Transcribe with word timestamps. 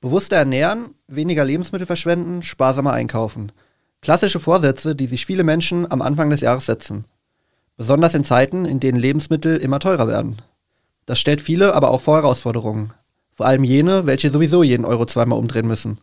Bewusster 0.00 0.36
ernähren, 0.36 0.94
weniger 1.08 1.44
Lebensmittel 1.44 1.86
verschwenden, 1.86 2.42
sparsamer 2.42 2.92
einkaufen. 2.94 3.52
Klassische 4.00 4.40
Vorsätze, 4.40 4.96
die 4.96 5.06
sich 5.06 5.26
viele 5.26 5.44
Menschen 5.44 5.90
am 5.90 6.00
Anfang 6.00 6.30
des 6.30 6.40
Jahres 6.40 6.64
setzen. 6.64 7.04
Besonders 7.76 8.14
in 8.14 8.24
Zeiten, 8.24 8.64
in 8.64 8.80
denen 8.80 8.98
Lebensmittel 8.98 9.58
immer 9.58 9.78
teurer 9.78 10.08
werden. 10.08 10.40
Das 11.04 11.18
stellt 11.18 11.42
viele 11.42 11.74
aber 11.74 11.90
auch 11.90 12.00
vor 12.00 12.16
Herausforderungen. 12.16 12.94
Vor 13.34 13.44
allem 13.44 13.62
jene, 13.62 14.06
welche 14.06 14.30
sowieso 14.30 14.62
jeden 14.62 14.86
Euro 14.86 15.04
zweimal 15.04 15.38
umdrehen 15.38 15.66
müssen. 15.66 15.98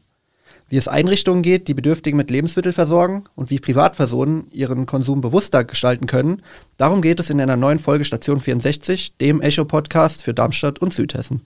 Wie 0.69 0.77
es 0.77 0.87
Einrichtungen 0.87 1.41
geht, 1.41 1.67
die 1.67 1.73
Bedürftigen 1.73 2.17
mit 2.17 2.29
Lebensmitteln 2.29 2.73
versorgen 2.73 3.23
und 3.35 3.49
wie 3.49 3.59
Privatpersonen 3.59 4.47
ihren 4.51 4.85
Konsum 4.85 5.21
bewusster 5.21 5.63
gestalten 5.63 6.05
können, 6.05 6.43
darum 6.77 7.01
geht 7.01 7.19
es 7.19 7.29
in 7.29 7.41
einer 7.41 7.57
neuen 7.57 7.79
Folge 7.79 8.05
Station 8.05 8.41
64, 8.41 9.17
dem 9.17 9.41
Echo-Podcast 9.41 10.23
für 10.23 10.33
Darmstadt 10.33 10.79
und 10.79 10.93
Südhessen. 10.93 11.41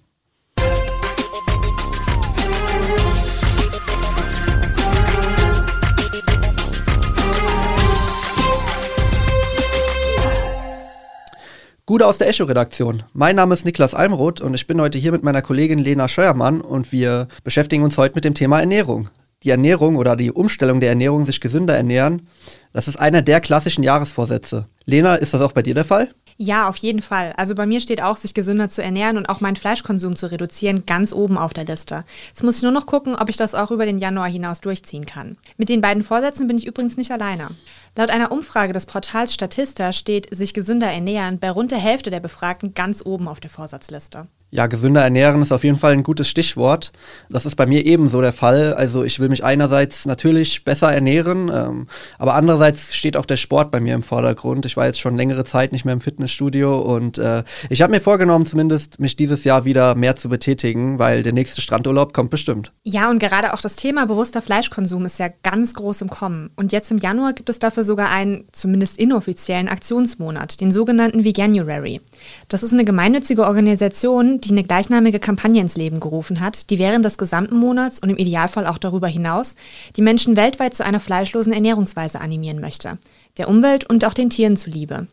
Gute 11.92 12.08
aus 12.08 12.20
der 12.20 12.30
Echo-Redaktion. 12.30 13.04
Mein 13.12 13.36
Name 13.36 13.54
ist 13.54 13.66
Niklas 13.66 13.94
Almroth 13.94 14.40
und 14.40 14.54
ich 14.54 14.66
bin 14.66 14.80
heute 14.80 14.98
hier 14.98 15.12
mit 15.12 15.24
meiner 15.24 15.42
Kollegin 15.42 15.78
Lena 15.78 16.08
Scheuermann 16.08 16.62
und 16.62 16.94
wir 16.94 17.28
beschäftigen 17.44 17.84
uns 17.84 17.98
heute 17.98 18.16
mit 18.16 18.24
dem 18.24 18.34
Thema 18.34 18.62
Ernährung. 18.62 19.10
Die 19.44 19.50
Ernährung 19.50 19.98
oder 19.98 20.16
die 20.16 20.32
Umstellung 20.32 20.80
der 20.80 20.88
Ernährung, 20.88 21.26
sich 21.26 21.42
gesünder 21.42 21.76
ernähren, 21.76 22.30
das 22.72 22.88
ist 22.88 22.96
einer 22.96 23.22
der 23.22 23.42
klassischen 23.42 23.84
Jahresvorsätze. 23.84 24.68
Lena, 24.86 25.16
ist 25.16 25.34
das 25.34 25.42
auch 25.42 25.52
bei 25.52 25.64
dir 25.64 25.74
der 25.74 25.84
Fall? 25.84 26.08
Ja, 26.44 26.68
auf 26.68 26.78
jeden 26.78 27.04
Fall. 27.04 27.34
Also 27.38 27.54
bei 27.54 27.68
mir 27.68 27.80
steht 27.82 28.02
auch, 28.02 28.16
sich 28.16 28.34
gesünder 28.34 28.68
zu 28.68 28.82
ernähren 28.82 29.18
und 29.18 29.30
auch 29.30 29.42
meinen 29.42 29.58
Fleischkonsum 29.58 30.16
zu 30.16 30.32
reduzieren, 30.32 30.88
ganz 30.88 31.14
oben 31.14 31.38
auf 31.38 31.54
der 31.54 31.66
Liste. 31.66 32.04
Jetzt 32.30 32.42
muss 32.42 32.58
ich 32.58 32.64
nur 32.64 32.72
noch 32.72 32.88
gucken, 32.88 33.14
ob 33.14 33.30
ich 33.30 33.38
das 33.38 33.54
auch 33.54 33.70
über 33.70 33.86
den 33.86 34.00
Januar 34.00 34.28
hinaus 34.28 34.60
durchziehen 34.60 35.06
kann. 35.06 35.38
Mit 35.58 35.70
den 35.70 35.82
beiden 35.82 36.02
Vorsätzen 36.02 36.48
bin 36.48 36.58
ich 36.58 36.66
übrigens 36.66 36.98
nicht 36.98 37.12
alleine. 37.12 37.50
Laut 37.96 38.10
einer 38.10 38.32
Umfrage 38.32 38.74
des 38.74 38.88
Portals 38.88 39.36
Statista 39.36 39.94
steht 39.94 40.36
sich 40.36 40.56
gesünder 40.56 40.92
ernähren 40.92 41.38
bei 41.38 41.52
rund 41.52 41.70
der 41.70 41.78
Hälfte 41.78 42.10
der 42.10 42.22
Befragten 42.22 42.74
ganz 42.74 43.06
oben 43.06 43.28
auf 43.28 43.40
der 43.40 43.52
Vorsatzliste. 43.52 44.26
Ja, 44.54 44.68
gesünder 44.68 45.02
ernähren 45.02 45.42
ist 45.42 45.54
auf 45.54 45.64
jeden 45.64 45.80
Fall 45.80 45.94
ein 45.94 46.04
gutes 46.04 46.28
Stichwort. 46.28 46.92
Das 47.30 47.46
ist 47.46 47.56
bei 47.56 47.66
mir 47.66 47.86
ebenso 47.86 48.20
der 48.20 48.34
Fall. 48.34 48.74
Also 48.74 49.06
ich 49.06 49.18
will 49.18 49.30
mich 49.30 49.46
einerseits 49.46 50.06
natürlich 50.06 50.66
besser 50.66 50.94
ernähren, 50.94 51.50
ähm, 51.54 51.88
aber 52.20 52.34
andererseits 52.34 52.94
steht 52.94 53.16
auch 53.16 53.26
der 53.26 53.38
Sport 53.38 53.72
bei 53.72 53.80
mir 53.80 53.96
im 53.96 54.04
Vordergrund. 54.04 54.66
Ich 54.66 54.76
war 54.76 54.88
jetzt 54.88 55.00
schon 55.00 55.16
längere 55.16 55.46
Zeit 55.46 55.72
nicht 55.72 55.86
mehr 55.86 55.94
im 55.94 56.02
Fitnessstudio 56.02 56.82
und 56.82 57.18
äh, 57.18 57.44
ich 57.70 57.82
habe 57.82 57.94
mir 57.94 58.02
vorgenommen, 58.02 58.46
zumindest 58.46 59.00
mich 59.00 59.16
dieses 59.16 59.46
Jahr 59.46 59.64
wieder 59.64 59.96
mehr 59.96 60.18
zu 60.18 60.28
betätigen, 60.28 61.00
weil 61.00 61.24
der 61.24 61.32
nächste 61.32 61.62
Strandurlaub 61.62 62.12
kommt 62.12 62.30
bestimmt. 62.30 62.74
Ja, 62.84 63.10
und 63.10 63.20
gerade 63.20 63.54
auch 63.54 63.62
das 63.62 63.78
Thema 63.78 64.06
bewusster 64.06 64.42
Fleischkonsum 64.42 65.06
ist 65.06 65.18
ja 65.18 65.30
ganz 65.44 65.74
groß 65.76 66.02
im 66.02 66.10
Kommen. 66.10 66.50
Und 66.58 66.74
jetzt 66.74 66.92
im 66.92 66.98
Januar 66.98 67.32
gibt 67.32 67.50
es 67.50 67.60
dafür 67.60 67.86
sogar 67.86 68.10
einen, 68.10 68.44
zumindest 68.52 68.98
inoffiziellen 68.98 69.70
Aktionsmonat, 69.70 70.60
den 70.60 70.74
sogenannten 70.74 71.24
Veganuary. 71.24 72.02
Das 72.50 72.64
ist 72.64 72.74
eine 72.74 72.84
gemeinnützige 72.84 73.46
Organisation, 73.46 74.41
die 74.46 74.52
eine 74.52 74.64
gleichnamige 74.64 75.20
Kampagne 75.20 75.62
ins 75.62 75.78
Leben 75.78 76.00
gerufen 76.00 76.40
hat, 76.40 76.70
die 76.70 76.80
während 76.80 77.06
des 77.06 77.18
gesamten 77.18 77.58
Monats 77.58 78.00
und 78.00 78.10
im 78.10 78.18
Idealfall 78.18 78.68
auch 78.68 78.78
darüber 78.78 79.08
hinaus 79.08 79.56
die 79.96 80.02
Menschen 80.02 80.36
weltweit 80.36 80.74
zu 80.74 80.86
einer 80.86 81.00
fleischlosen 81.00 81.54
Ernährungsweise 81.54 82.22
animieren 82.22 82.62
möchte. 82.62 82.98
Der 83.38 83.48
Umwelt 83.48 83.90
und 83.90 84.04
auch 84.06 84.14
den 84.14 84.30
Tieren 84.30 84.58
zuliebe. 84.58 85.08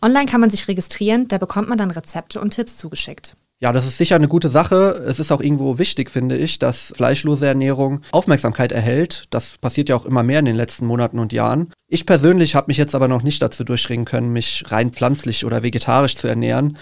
Online 0.00 0.26
kann 0.26 0.40
man 0.40 0.50
sich 0.50 0.68
registrieren, 0.68 1.28
da 1.28 1.38
bekommt 1.38 1.68
man 1.68 1.78
dann 1.78 1.90
Rezepte 1.90 2.40
und 2.40 2.50
Tipps 2.50 2.76
zugeschickt. 2.76 3.36
Ja, 3.60 3.72
das 3.72 3.86
ist 3.86 3.96
sicher 3.96 4.16
eine 4.16 4.28
gute 4.28 4.50
Sache. 4.50 5.02
Es 5.06 5.20
ist 5.20 5.32
auch 5.32 5.40
irgendwo 5.40 5.78
wichtig, 5.78 6.10
finde 6.10 6.36
ich, 6.36 6.58
dass 6.58 6.92
fleischlose 6.96 7.46
Ernährung 7.46 8.02
Aufmerksamkeit 8.10 8.72
erhält. 8.72 9.24
Das 9.30 9.56
passiert 9.58 9.88
ja 9.88 9.96
auch 9.96 10.04
immer 10.04 10.22
mehr 10.22 10.40
in 10.40 10.44
den 10.44 10.56
letzten 10.56 10.86
Monaten 10.86 11.18
und 11.18 11.32
Jahren. 11.32 11.72
Ich 11.88 12.04
persönlich 12.04 12.56
habe 12.56 12.66
mich 12.66 12.76
jetzt 12.76 12.94
aber 12.94 13.08
noch 13.08 13.22
nicht 13.22 13.40
dazu 13.40 13.64
durchringen 13.64 14.04
können, 14.04 14.32
mich 14.32 14.64
rein 14.66 14.90
pflanzlich 14.90 15.46
oder 15.46 15.62
vegetarisch 15.62 16.16
zu 16.16 16.26
ernähren. 16.28 16.76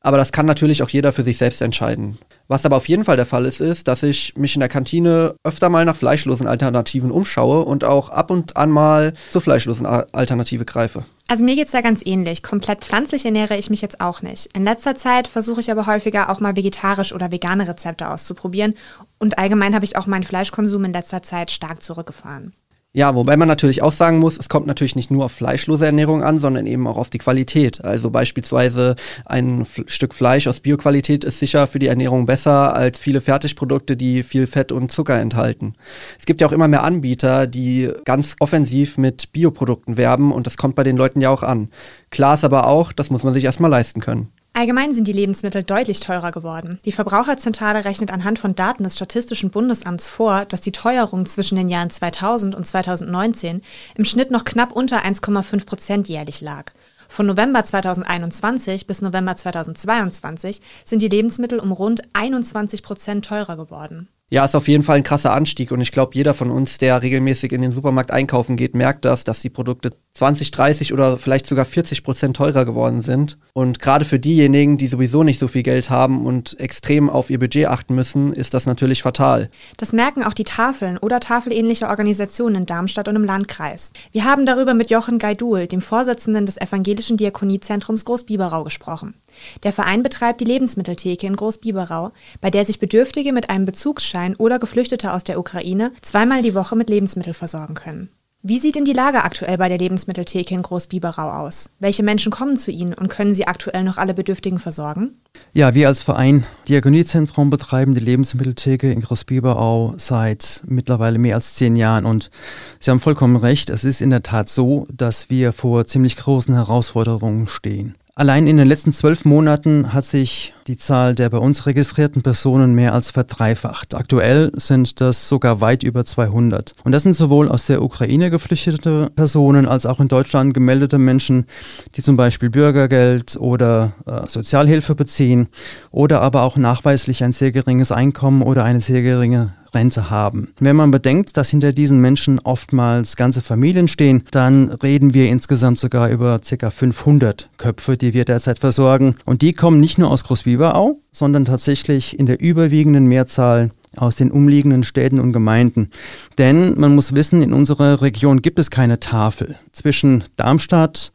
Aber 0.00 0.16
das 0.16 0.30
kann 0.30 0.46
natürlich 0.46 0.82
auch 0.82 0.88
jeder 0.88 1.12
für 1.12 1.24
sich 1.24 1.38
selbst 1.38 1.60
entscheiden. 1.60 2.18
Was 2.46 2.64
aber 2.64 2.76
auf 2.76 2.88
jeden 2.88 3.04
Fall 3.04 3.16
der 3.16 3.26
Fall 3.26 3.44
ist, 3.44 3.60
ist, 3.60 3.88
dass 3.88 4.02
ich 4.02 4.34
mich 4.36 4.54
in 4.54 4.60
der 4.60 4.68
Kantine 4.68 5.34
öfter 5.42 5.68
mal 5.68 5.84
nach 5.84 5.96
fleischlosen 5.96 6.46
Alternativen 6.46 7.10
umschaue 7.10 7.64
und 7.64 7.84
auch 7.84 8.10
ab 8.10 8.30
und 8.30 8.56
an 8.56 8.70
mal 8.70 9.14
zur 9.30 9.42
fleischlosen 9.42 9.86
Alternative 9.86 10.64
greife. 10.64 11.04
Also 11.26 11.44
mir 11.44 11.56
geht 11.56 11.66
es 11.66 11.72
da 11.72 11.80
ganz 11.80 12.00
ähnlich. 12.06 12.42
Komplett 12.42 12.84
pflanzlich 12.84 13.24
ernähre 13.24 13.56
ich 13.56 13.70
mich 13.70 13.82
jetzt 13.82 14.00
auch 14.00 14.22
nicht. 14.22 14.48
In 14.54 14.64
letzter 14.64 14.94
Zeit 14.94 15.28
versuche 15.28 15.60
ich 15.60 15.70
aber 15.70 15.86
häufiger 15.86 16.30
auch 16.30 16.40
mal 16.40 16.56
vegetarisch 16.56 17.12
oder 17.12 17.32
vegane 17.32 17.68
Rezepte 17.68 18.08
auszuprobieren 18.08 18.74
und 19.18 19.38
allgemein 19.38 19.74
habe 19.74 19.84
ich 19.84 19.96
auch 19.96 20.06
meinen 20.06 20.22
Fleischkonsum 20.22 20.84
in 20.86 20.92
letzter 20.92 21.22
Zeit 21.22 21.50
stark 21.50 21.82
zurückgefahren. 21.82 22.54
Ja, 22.94 23.14
wobei 23.14 23.36
man 23.36 23.48
natürlich 23.48 23.82
auch 23.82 23.92
sagen 23.92 24.18
muss, 24.18 24.38
es 24.38 24.48
kommt 24.48 24.66
natürlich 24.66 24.96
nicht 24.96 25.10
nur 25.10 25.26
auf 25.26 25.32
fleischlose 25.32 25.84
Ernährung 25.84 26.22
an, 26.22 26.38
sondern 26.38 26.66
eben 26.66 26.86
auch 26.86 26.96
auf 26.96 27.10
die 27.10 27.18
Qualität. 27.18 27.84
Also 27.84 28.10
beispielsweise 28.10 28.96
ein 29.26 29.62
F 29.62 29.84
Stück 29.88 30.14
Fleisch 30.14 30.46
aus 30.46 30.60
Bioqualität 30.60 31.22
ist 31.22 31.38
sicher 31.38 31.66
für 31.66 31.78
die 31.78 31.88
Ernährung 31.88 32.24
besser 32.24 32.74
als 32.74 32.98
viele 32.98 33.20
Fertigprodukte, 33.20 33.94
die 33.94 34.22
viel 34.22 34.46
Fett 34.46 34.72
und 34.72 34.90
Zucker 34.90 35.18
enthalten. 35.18 35.74
Es 36.18 36.24
gibt 36.24 36.40
ja 36.40 36.46
auch 36.46 36.52
immer 36.52 36.66
mehr 36.66 36.82
Anbieter, 36.82 37.46
die 37.46 37.90
ganz 38.06 38.36
offensiv 38.40 38.96
mit 38.96 39.32
Bioprodukten 39.32 39.98
werben 39.98 40.32
und 40.32 40.46
das 40.46 40.56
kommt 40.56 40.74
bei 40.74 40.82
den 40.82 40.96
Leuten 40.96 41.20
ja 41.20 41.28
auch 41.28 41.42
an. 41.42 41.68
Klar 42.08 42.34
ist 42.36 42.44
aber 42.44 42.66
auch, 42.66 42.92
das 42.92 43.10
muss 43.10 43.22
man 43.22 43.34
sich 43.34 43.44
erstmal 43.44 43.70
leisten 43.70 44.00
können. 44.00 44.32
Allgemein 44.58 44.92
sind 44.92 45.06
die 45.06 45.12
Lebensmittel 45.12 45.62
deutlich 45.62 46.00
teurer 46.00 46.32
geworden. 46.32 46.80
Die 46.84 46.90
Verbraucherzentrale 46.90 47.84
rechnet 47.84 48.10
anhand 48.10 48.40
von 48.40 48.56
Daten 48.56 48.82
des 48.82 48.96
Statistischen 48.96 49.50
Bundesamts 49.50 50.08
vor, 50.08 50.46
dass 50.46 50.60
die 50.60 50.72
Teuerung 50.72 51.26
zwischen 51.26 51.54
den 51.54 51.68
Jahren 51.68 51.90
2000 51.90 52.56
und 52.56 52.66
2019 52.66 53.62
im 53.94 54.04
Schnitt 54.04 54.32
noch 54.32 54.44
knapp 54.44 54.72
unter 54.72 55.04
1,5 55.04 55.64
Prozent 55.64 56.08
jährlich 56.08 56.40
lag. 56.40 56.72
Von 57.06 57.26
November 57.26 57.62
2021 57.62 58.88
bis 58.88 59.00
November 59.00 59.36
2022 59.36 60.60
sind 60.84 61.02
die 61.02 61.08
Lebensmittel 61.08 61.60
um 61.60 61.70
rund 61.70 62.02
21 62.14 62.82
Prozent 62.82 63.24
teurer 63.26 63.56
geworden. 63.56 64.08
Ja, 64.30 64.44
ist 64.44 64.54
auf 64.54 64.68
jeden 64.68 64.82
Fall 64.82 64.98
ein 64.98 65.04
krasser 65.04 65.32
Anstieg 65.32 65.70
und 65.70 65.80
ich 65.80 65.90
glaube, 65.90 66.14
jeder 66.14 66.34
von 66.34 66.50
uns, 66.50 66.76
der 66.76 67.00
regelmäßig 67.00 67.50
in 67.50 67.62
den 67.62 67.72
Supermarkt 67.72 68.10
einkaufen 68.10 68.58
geht, 68.58 68.74
merkt 68.74 69.06
das, 69.06 69.24
dass 69.24 69.40
die 69.40 69.48
Produkte 69.48 69.94
20, 70.12 70.50
30 70.50 70.92
oder 70.92 71.16
vielleicht 71.16 71.46
sogar 71.46 71.64
40 71.64 72.02
Prozent 72.02 72.36
teurer 72.36 72.66
geworden 72.66 73.00
sind. 73.00 73.38
Und 73.54 73.78
gerade 73.78 74.04
für 74.04 74.18
diejenigen, 74.18 74.76
die 74.76 74.86
sowieso 74.86 75.22
nicht 75.22 75.38
so 75.38 75.48
viel 75.48 75.62
Geld 75.62 75.88
haben 75.88 76.26
und 76.26 76.60
extrem 76.60 77.08
auf 77.08 77.30
ihr 77.30 77.38
Budget 77.38 77.68
achten 77.68 77.94
müssen, 77.94 78.34
ist 78.34 78.52
das 78.52 78.66
natürlich 78.66 79.02
fatal. 79.02 79.48
Das 79.78 79.94
merken 79.94 80.22
auch 80.22 80.34
die 80.34 80.44
Tafeln 80.44 80.98
oder 80.98 81.20
tafelähnliche 81.20 81.88
Organisationen 81.88 82.56
in 82.56 82.66
Darmstadt 82.66 83.08
und 83.08 83.16
im 83.16 83.24
Landkreis. 83.24 83.92
Wir 84.12 84.24
haben 84.24 84.44
darüber 84.44 84.74
mit 84.74 84.90
Jochen 84.90 85.18
Gaidul, 85.18 85.68
dem 85.68 85.80
Vorsitzenden 85.80 86.44
des 86.44 86.58
Evangelischen 86.58 87.16
Diakoniezentrums 87.16 88.04
Großbiberau, 88.04 88.64
gesprochen. 88.64 89.14
Der 89.62 89.72
Verein 89.72 90.02
betreibt 90.02 90.40
die 90.40 90.44
Lebensmitteltheke 90.44 91.26
in 91.26 91.36
Großbiberau, 91.36 92.10
bei 92.42 92.50
der 92.50 92.66
sich 92.66 92.78
Bedürftige 92.78 93.32
mit 93.32 93.48
einem 93.48 93.64
Bezugsschein 93.64 94.17
oder 94.38 94.58
Geflüchtete 94.58 95.12
aus 95.12 95.24
der 95.24 95.38
Ukraine 95.38 95.92
zweimal 96.02 96.42
die 96.42 96.54
Woche 96.54 96.76
mit 96.76 96.90
Lebensmitteln 96.90 97.34
versorgen 97.34 97.74
können. 97.74 98.10
Wie 98.40 98.60
sieht 98.60 98.76
denn 98.76 98.84
die 98.84 98.92
Lage 98.92 99.24
aktuell 99.24 99.58
bei 99.58 99.68
der 99.68 99.78
Lebensmitteltheke 99.78 100.54
in 100.54 100.62
Großbiberau 100.62 101.28
aus? 101.28 101.70
Welche 101.80 102.04
Menschen 102.04 102.30
kommen 102.30 102.56
zu 102.56 102.70
Ihnen 102.70 102.94
und 102.94 103.08
können 103.08 103.34
Sie 103.34 103.48
aktuell 103.48 103.82
noch 103.82 103.98
alle 103.98 104.14
Bedürftigen 104.14 104.60
versorgen? 104.60 105.20
Ja, 105.52 105.74
wir 105.74 105.88
als 105.88 106.02
Verein 106.02 106.44
Diakoniezentrum 106.68 107.50
betreiben 107.50 107.94
die 107.94 108.00
Lebensmitteltheke 108.00 108.92
in 108.92 109.00
Großbiberau 109.00 109.94
seit 109.98 110.62
mittlerweile 110.68 111.18
mehr 111.18 111.34
als 111.34 111.56
zehn 111.56 111.74
Jahren 111.74 112.06
und 112.06 112.30
Sie 112.78 112.92
haben 112.92 113.00
vollkommen 113.00 113.34
recht, 113.36 113.70
es 113.70 113.82
ist 113.82 114.00
in 114.00 114.10
der 114.10 114.22
Tat 114.22 114.48
so, 114.48 114.86
dass 114.92 115.30
wir 115.30 115.52
vor 115.52 115.86
ziemlich 115.86 116.14
großen 116.14 116.54
Herausforderungen 116.54 117.48
stehen. 117.48 117.96
Allein 118.18 118.48
in 118.48 118.56
den 118.56 118.66
letzten 118.66 118.92
zwölf 118.92 119.24
Monaten 119.24 119.92
hat 119.92 120.04
sich 120.04 120.52
die 120.66 120.76
Zahl 120.76 121.14
der 121.14 121.30
bei 121.30 121.38
uns 121.38 121.66
registrierten 121.66 122.22
Personen 122.22 122.74
mehr 122.74 122.92
als 122.92 123.12
verdreifacht. 123.12 123.94
Aktuell 123.94 124.50
sind 124.56 125.00
das 125.00 125.28
sogar 125.28 125.60
weit 125.60 125.84
über 125.84 126.04
200. 126.04 126.74
Und 126.82 126.90
das 126.90 127.04
sind 127.04 127.14
sowohl 127.14 127.48
aus 127.48 127.66
der 127.66 127.80
Ukraine 127.80 128.28
geflüchtete 128.30 129.08
Personen 129.14 129.68
als 129.68 129.86
auch 129.86 130.00
in 130.00 130.08
Deutschland 130.08 130.52
gemeldete 130.52 130.98
Menschen, 130.98 131.46
die 131.94 132.02
zum 132.02 132.16
Beispiel 132.16 132.50
Bürgergeld 132.50 133.36
oder 133.36 133.92
äh, 134.04 134.26
Sozialhilfe 134.26 134.96
beziehen 134.96 135.46
oder 135.92 136.20
aber 136.20 136.42
auch 136.42 136.56
nachweislich 136.56 137.22
ein 137.22 137.32
sehr 137.32 137.52
geringes 137.52 137.92
Einkommen 137.92 138.42
oder 138.42 138.64
eine 138.64 138.80
sehr 138.80 139.02
geringe 139.02 139.52
Rente 139.74 140.10
haben. 140.10 140.48
Wenn 140.58 140.76
man 140.76 140.90
bedenkt, 140.90 141.36
dass 141.36 141.50
hinter 141.50 141.72
diesen 141.72 142.00
Menschen 142.00 142.38
oftmals 142.38 143.16
ganze 143.16 143.42
Familien 143.42 143.88
stehen, 143.88 144.24
dann 144.30 144.68
reden 144.68 145.14
wir 145.14 145.28
insgesamt 145.28 145.78
sogar 145.78 146.08
über 146.10 146.40
ca. 146.40 146.70
500 146.70 147.50
Köpfe, 147.58 147.96
die 147.96 148.14
wir 148.14 148.24
derzeit 148.24 148.58
versorgen. 148.58 149.16
Und 149.24 149.42
die 149.42 149.52
kommen 149.52 149.80
nicht 149.80 149.98
nur 149.98 150.10
aus 150.10 150.24
Großbiberau, 150.24 151.00
sondern 151.10 151.44
tatsächlich 151.44 152.18
in 152.18 152.26
der 152.26 152.40
überwiegenden 152.40 153.06
Mehrzahl 153.06 153.70
aus 153.96 154.16
den 154.16 154.30
umliegenden 154.30 154.84
Städten 154.84 155.18
und 155.18 155.32
Gemeinden. 155.32 155.90
Denn 156.36 156.78
man 156.78 156.94
muss 156.94 157.14
wissen, 157.14 157.42
in 157.42 157.52
unserer 157.52 158.02
Region 158.02 158.42
gibt 158.42 158.58
es 158.58 158.70
keine 158.70 159.00
Tafel. 159.00 159.56
Zwischen 159.72 160.24
Darmstadt, 160.36 161.12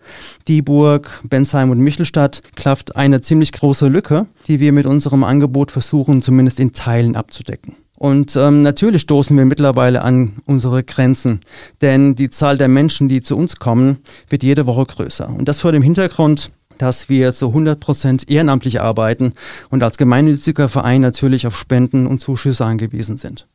Dieburg, 0.48 1.22
Bensheim 1.24 1.70
und 1.70 1.80
Michelstadt 1.80 2.42
klafft 2.56 2.96
eine 2.96 3.22
ziemlich 3.22 3.52
große 3.52 3.88
Lücke, 3.88 4.26
die 4.48 4.60
wir 4.60 4.72
mit 4.72 4.86
unserem 4.86 5.24
Angebot 5.24 5.72
versuchen, 5.72 6.22
zumindest 6.22 6.60
in 6.60 6.74
Teilen 6.74 7.16
abzudecken. 7.16 7.76
Und 8.04 8.36
ähm, 8.36 8.64
natürlich 8.64 9.04
stoßen 9.04 9.38
wir 9.38 9.46
mittlerweile 9.46 10.02
an 10.02 10.34
unsere 10.46 10.84
Grenzen, 10.84 11.40
denn 11.82 12.16
die 12.16 12.30
Zahl 12.30 12.58
der 12.58 12.68
Menschen, 12.68 13.08
die 13.08 13.22
zu 13.22 13.38
uns 13.38 13.56
kommen, 13.56 14.00
wird 14.28 14.44
jede 14.44 14.68
Woche 14.68 14.86
größer. 14.86 15.30
Und 15.30 15.48
das 15.48 15.62
vor 15.62 15.72
dem 15.72 15.82
Hintergrund, 15.82 16.52
dass 16.78 17.08
wir 17.08 17.32
zu 17.32 17.48
100 17.48 17.80
Prozent 17.80 18.30
ehrenamtlich 18.30 18.82
arbeiten 18.82 19.36
und 19.70 19.84
als 19.84 19.98
gemeinnütziger 19.98 20.68
Verein 20.68 21.00
natürlich 21.00 21.48
auf 21.48 21.58
Spenden 21.58 22.06
und 22.06 22.20
Zuschüsse 22.20 22.66
angewiesen 22.66 23.16
sind. 23.16 23.48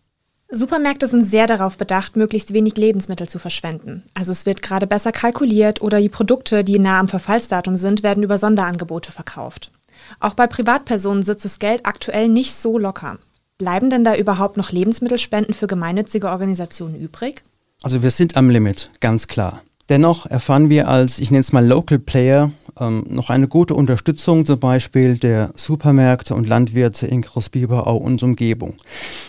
Supermärkte 0.51 1.09
sind 1.09 1.25
sehr 1.25 1.47
darauf 1.47 1.77
bedacht, 1.77 2.17
möglichst 2.17 2.55
wenig 2.55 2.79
Lebensmittel 2.79 3.29
zu 3.29 3.39
verschwenden. 3.39 4.03
Also 4.15 4.33
es 4.33 4.47
wird 4.47 4.63
gerade 4.63 4.87
besser 4.87 5.13
kalkuliert 5.13 5.83
oder 5.83 6.01
die 6.01 6.09
Produkte, 6.09 6.65
die 6.65 6.79
nah 6.79 7.01
am 7.01 7.09
Verfallsdatum 7.09 7.77
sind, 7.77 8.03
werden 8.03 8.23
über 8.23 8.39
Sonderangebote 8.39 9.13
verkauft. 9.13 9.73
Auch 10.21 10.33
bei 10.33 10.47
Privatpersonen 10.47 11.23
sitzt 11.23 11.45
das 11.45 11.59
Geld 11.59 11.85
aktuell 11.85 12.31
nicht 12.31 12.55
so 12.55 12.79
locker. 12.79 13.19
Bleiben 13.59 13.91
denn 13.91 14.05
da 14.05 14.15
überhaupt 14.15 14.57
noch 14.57 14.71
Lebensmittelspenden 14.71 15.53
für 15.53 15.67
gemeinnützige 15.67 16.31
Organisationen 16.31 16.95
übrig? 16.95 17.43
Also 17.83 18.05
wir 18.05 18.13
sind 18.13 18.37
am 18.37 18.51
Limit, 18.51 18.91
ganz 19.01 19.27
klar. 19.27 19.63
Dennoch 19.89 20.27
erfahren 20.27 20.69
wir 20.69 20.87
als, 20.87 21.19
ich 21.19 21.33
nenne 21.33 21.41
es 21.41 21.51
mal 21.51 21.67
Local 21.67 21.99
Player, 21.99 22.53
ähm, 22.79 23.05
noch 23.09 23.31
eine 23.31 23.49
gute 23.49 23.75
Unterstützung 23.75 24.47
zum 24.47 24.61
Beispiel 24.61 25.17
der 25.17 25.51
Supermärkte 25.57 26.37
und 26.37 26.47
Landwirte 26.47 27.09
in 27.09 27.23
Großbiberau 27.23 27.97
und 27.97 28.23
Umgebung. 28.23 28.77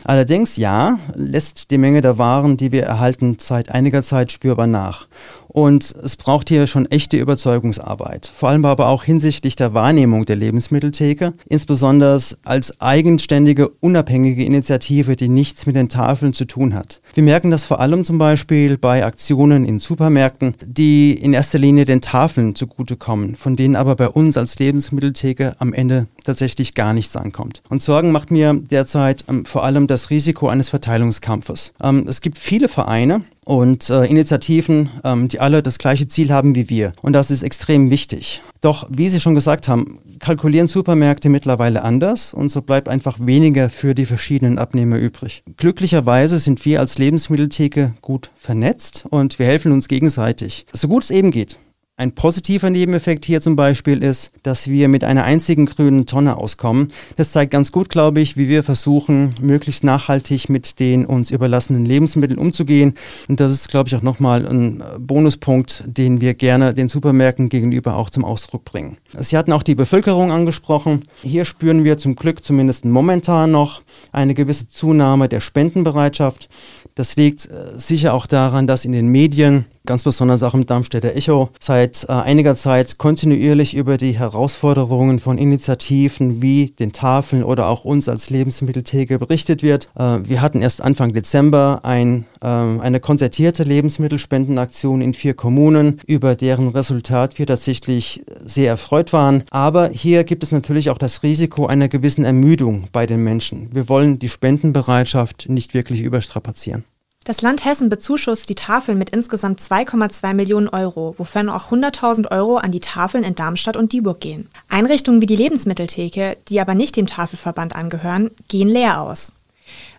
Allerdings, 0.04 0.58
ja, 0.58 1.00
lässt 1.16 1.72
die 1.72 1.80
Menge 1.80 2.02
der 2.02 2.20
Waren, 2.20 2.56
die 2.56 2.72
wir 2.72 2.84
erhalten, 2.84 3.38
seit 3.40 3.72
einiger 3.72 4.04
Zeit 4.04 4.32
spürbar 4.32 4.68
nach. 4.68 5.08
Und 5.52 5.96
es 6.04 6.16
braucht 6.16 6.50
hier 6.50 6.68
schon 6.68 6.86
echte 6.86 7.18
Überzeugungsarbeit, 7.18 8.32
vor 8.34 8.50
allem 8.50 8.66
aber 8.66 8.88
auch 8.88 9.04
hinsichtlich 9.04 9.56
der 9.56 9.74
Wahrnehmung 9.74 10.26
der 10.26 10.36
Lebensmitteltheke, 10.36 11.34
insbesondere 11.50 12.20
als 12.44 12.80
eigenständige, 12.80 13.68
unabhängige 13.68 14.46
Initiative, 14.46 15.16
die 15.16 15.28
nichts 15.28 15.66
mit 15.66 15.76
den 15.76 15.90
Tafeln 15.90 16.34
zu 16.34 16.46
tun 16.46 16.76
hat. 16.76 17.02
Wir 17.16 17.24
merken 17.24 17.50
das 17.50 17.64
vor 17.64 17.80
allem 17.80 18.06
zum 18.06 18.20
Beispiel 18.20 18.78
bei 18.78 19.04
Aktionen 19.04 19.66
in 19.66 19.80
Supermärkten, 19.80 20.54
die 20.64 21.14
in 21.14 21.34
erster 21.34 21.58
Linie 21.58 21.86
den 21.86 22.02
Tafeln 22.02 22.54
zugutekommen, 22.54 23.36
von 23.36 23.56
denen 23.56 23.76
aber 23.76 23.96
bei 23.96 24.08
uns 24.08 24.38
als 24.38 24.60
Lebensmitteltheke 24.60 25.56
am 25.58 25.74
Ende 25.74 26.08
tatsächlich 26.30 26.76
gar 26.76 26.94
nichts 26.94 27.16
ankommt. 27.16 27.62
Und 27.70 27.82
Sorgen 27.82 28.12
macht 28.12 28.32
mir 28.32 28.54
derzeit 28.54 29.26
ähm, 29.28 29.46
vor 29.46 29.64
allem 29.64 29.88
das 29.88 30.10
Risiko 30.10 30.48
eines 30.48 30.70
Verteilungskampfes. 30.70 31.74
Ähm, 31.82 32.06
es 32.08 32.22
gibt 32.22 32.38
viele 32.38 32.70
Vereine, 32.70 33.24
und 33.50 33.90
äh, 33.90 34.06
Initiativen, 34.06 34.92
ähm, 35.04 35.28
die 35.28 35.40
alle 35.40 35.64
das 35.64 35.80
gleiche 35.80 36.08
Ziel 36.08 36.32
haben 36.32 36.54
wie 36.54 36.70
wir. 36.70 36.92
Und 37.02 37.14
das 37.14 37.32
ist 37.32 37.42
extrem 37.42 37.90
wichtig. 37.90 38.44
Doch, 38.62 38.88
wie 38.92 39.10
Sie 39.10 39.20
schon 39.20 39.34
gesagt 39.34 39.68
haben, 39.68 39.98
kalkulieren 40.20 40.68
Supermärkte 40.68 41.30
mittlerweile 41.30 41.82
anders 41.82 42.32
und 42.32 42.50
so 42.50 42.62
bleibt 42.62 42.88
einfach 42.88 43.18
weniger 43.20 43.70
für 43.70 43.96
die 43.96 44.06
verschiedenen 44.06 44.60
Abnehmer 44.60 45.00
übrig. 45.00 45.42
Glücklicherweise 45.58 46.38
sind 46.38 46.64
wir 46.64 46.80
als 46.80 47.00
Lebensmitteltheke 47.00 47.96
gut 48.02 48.30
vernetzt 48.36 49.06
und 49.10 49.40
wir 49.40 49.48
helfen 49.48 49.72
uns 49.72 49.88
gegenseitig, 49.88 50.68
so 50.72 50.88
gut 50.88 51.06
es 51.06 51.10
eben 51.10 51.32
geht. 51.32 51.58
Ein 52.00 52.14
positiver 52.14 52.70
Nebeneffekt 52.70 53.26
hier 53.26 53.42
zum 53.42 53.58
Beispiel 53.58 54.02
ist, 54.02 54.32
dass 54.44 54.70
wir 54.70 54.88
mit 54.88 55.04
einer 55.04 55.26
einzigen 55.26 55.66
grünen 55.66 56.06
Tonne 56.06 56.38
auskommen. 56.38 56.88
Das 57.18 57.34
zeigt 57.34 57.52
ganz 57.52 57.74
gut, 57.74 57.90
glaube 57.90 58.22
ich, 58.22 58.38
wie 58.38 58.48
wir 58.48 58.64
versuchen, 58.64 59.32
möglichst 59.42 59.84
nachhaltig 59.84 60.48
mit 60.48 60.80
den 60.80 61.06
uns 61.06 61.30
überlassenen 61.30 61.84
Lebensmitteln 61.84 62.40
umzugehen. 62.40 62.94
Und 63.28 63.42
das 63.42 63.52
ist, 63.52 63.68
glaube 63.68 63.90
ich, 63.90 63.98
auch 63.98 64.02
nochmal 64.02 64.48
ein 64.48 64.82
Bonuspunkt, 64.98 65.84
den 65.88 66.22
wir 66.22 66.36
gerne 66.36 66.74
den 66.74 66.88
Supermärkten 66.88 67.50
gegenüber 67.50 67.98
auch 67.98 68.10
zum 68.10 68.24
Ausdruck 68.24 68.64
bringen. 68.64 68.96
Sie 69.20 69.36
hatten 69.36 69.52
auch 69.52 69.64
die 69.64 69.76
Bevölkerung 69.76 70.32
angesprochen. 70.32 71.04
Hier 71.22 71.44
spüren 71.44 71.84
wir 71.84 71.98
zum 71.98 72.16
Glück 72.16 72.46
zumindest 72.46 72.86
momentan 72.86 73.52
noch 73.52 73.82
eine 74.14 74.36
gewisse 74.36 74.70
Zunahme 74.70 75.28
der 75.28 75.42
Spendenbereitschaft. 75.42 76.48
Das 76.96 77.18
liegt 77.18 77.46
äh, 77.46 77.78
sicher 77.78 78.14
auch 78.14 78.26
daran, 78.26 78.68
dass 78.68 78.86
in 78.86 78.94
den 78.94 79.08
Medien 79.08 79.66
ganz 79.90 80.04
besonders 80.04 80.44
auch 80.44 80.54
im 80.54 80.68
Darmstädter 80.68 81.16
Echo, 81.16 81.50
seit 81.60 82.06
äh, 82.08 82.12
einiger 82.12 82.56
Zeit 82.56 83.00
kontinuierlich 83.00 83.76
über 83.76 83.98
die 83.98 84.12
Herausforderungen 84.12 85.20
von 85.20 85.40
Initiativen 85.40 86.44
wie 86.44 86.68
den 86.78 86.94
Tafeln 86.94 87.44
oder 87.44 87.66
auch 87.66 87.86
uns 87.86 88.08
als 88.08 88.30
Lebensmitteltheke 88.30 89.18
berichtet 89.18 89.64
wird. 89.64 89.90
Äh, 89.98 90.20
wir 90.30 90.44
hatten 90.44 90.62
erst 90.62 90.84
Anfang 90.84 91.14
Dezember 91.14 91.80
ein, 91.82 92.26
äh, 92.40 92.46
eine 92.46 93.00
konzertierte 93.00 93.64
Lebensmittelspendenaktion 93.64 95.02
in 95.02 95.16
vier 95.16 95.34
Kommunen, 95.34 96.00
über 96.06 96.36
deren 96.36 96.68
Resultat 96.68 97.40
wir 97.40 97.48
tatsächlich 97.48 98.24
sehr 98.46 98.68
erfreut 98.68 99.12
waren. 99.12 99.42
Aber 99.50 99.90
hier 99.90 100.24
gibt 100.24 100.44
es 100.44 100.52
natürlich 100.52 100.92
auch 100.92 101.00
das 101.00 101.24
Risiko 101.24 101.66
einer 101.66 101.88
gewissen 101.88 102.26
Ermüdung 102.26 102.90
bei 102.92 103.08
den 103.08 103.24
Menschen. 103.24 103.70
Wir 103.74 103.90
wollen 103.90 104.20
die 104.20 104.30
Spendenbereitschaft 104.30 105.50
nicht 105.50 105.74
wirklich 105.74 106.02
überstrapazieren. 106.02 106.84
Das 107.26 107.42
Land 107.42 107.66
Hessen 107.66 107.90
bezuschusst 107.90 108.50
die 108.50 108.56
Tafeln 108.56 108.98
mit 108.98 109.10
insgesamt 109.10 109.60
2,2 109.60 110.34
Millionen 110.34 110.70
Euro, 110.70 111.16
wovon 111.18 111.50
auch 111.50 111.72
100.000 111.72 112.32
Euro 112.32 112.58
an 112.58 112.72
die 112.72 112.80
Tafeln 112.80 113.24
in 113.24 113.36
Darmstadt 113.36 113.78
und 113.78 113.92
Dieburg 113.92 114.20
gehen. 114.22 114.50
Einrichtungen 114.70 115.22
wie 115.22 115.26
die 115.26 115.36
Lebensmitteltheke, 115.36 116.38
die 116.48 116.60
aber 116.60 116.76
nicht 116.76 116.96
dem 116.96 117.08
Tafelverband 117.08 117.76
angehören, 117.76 118.32
gehen 118.48 118.70
leer 118.70 119.02
aus. 119.02 119.34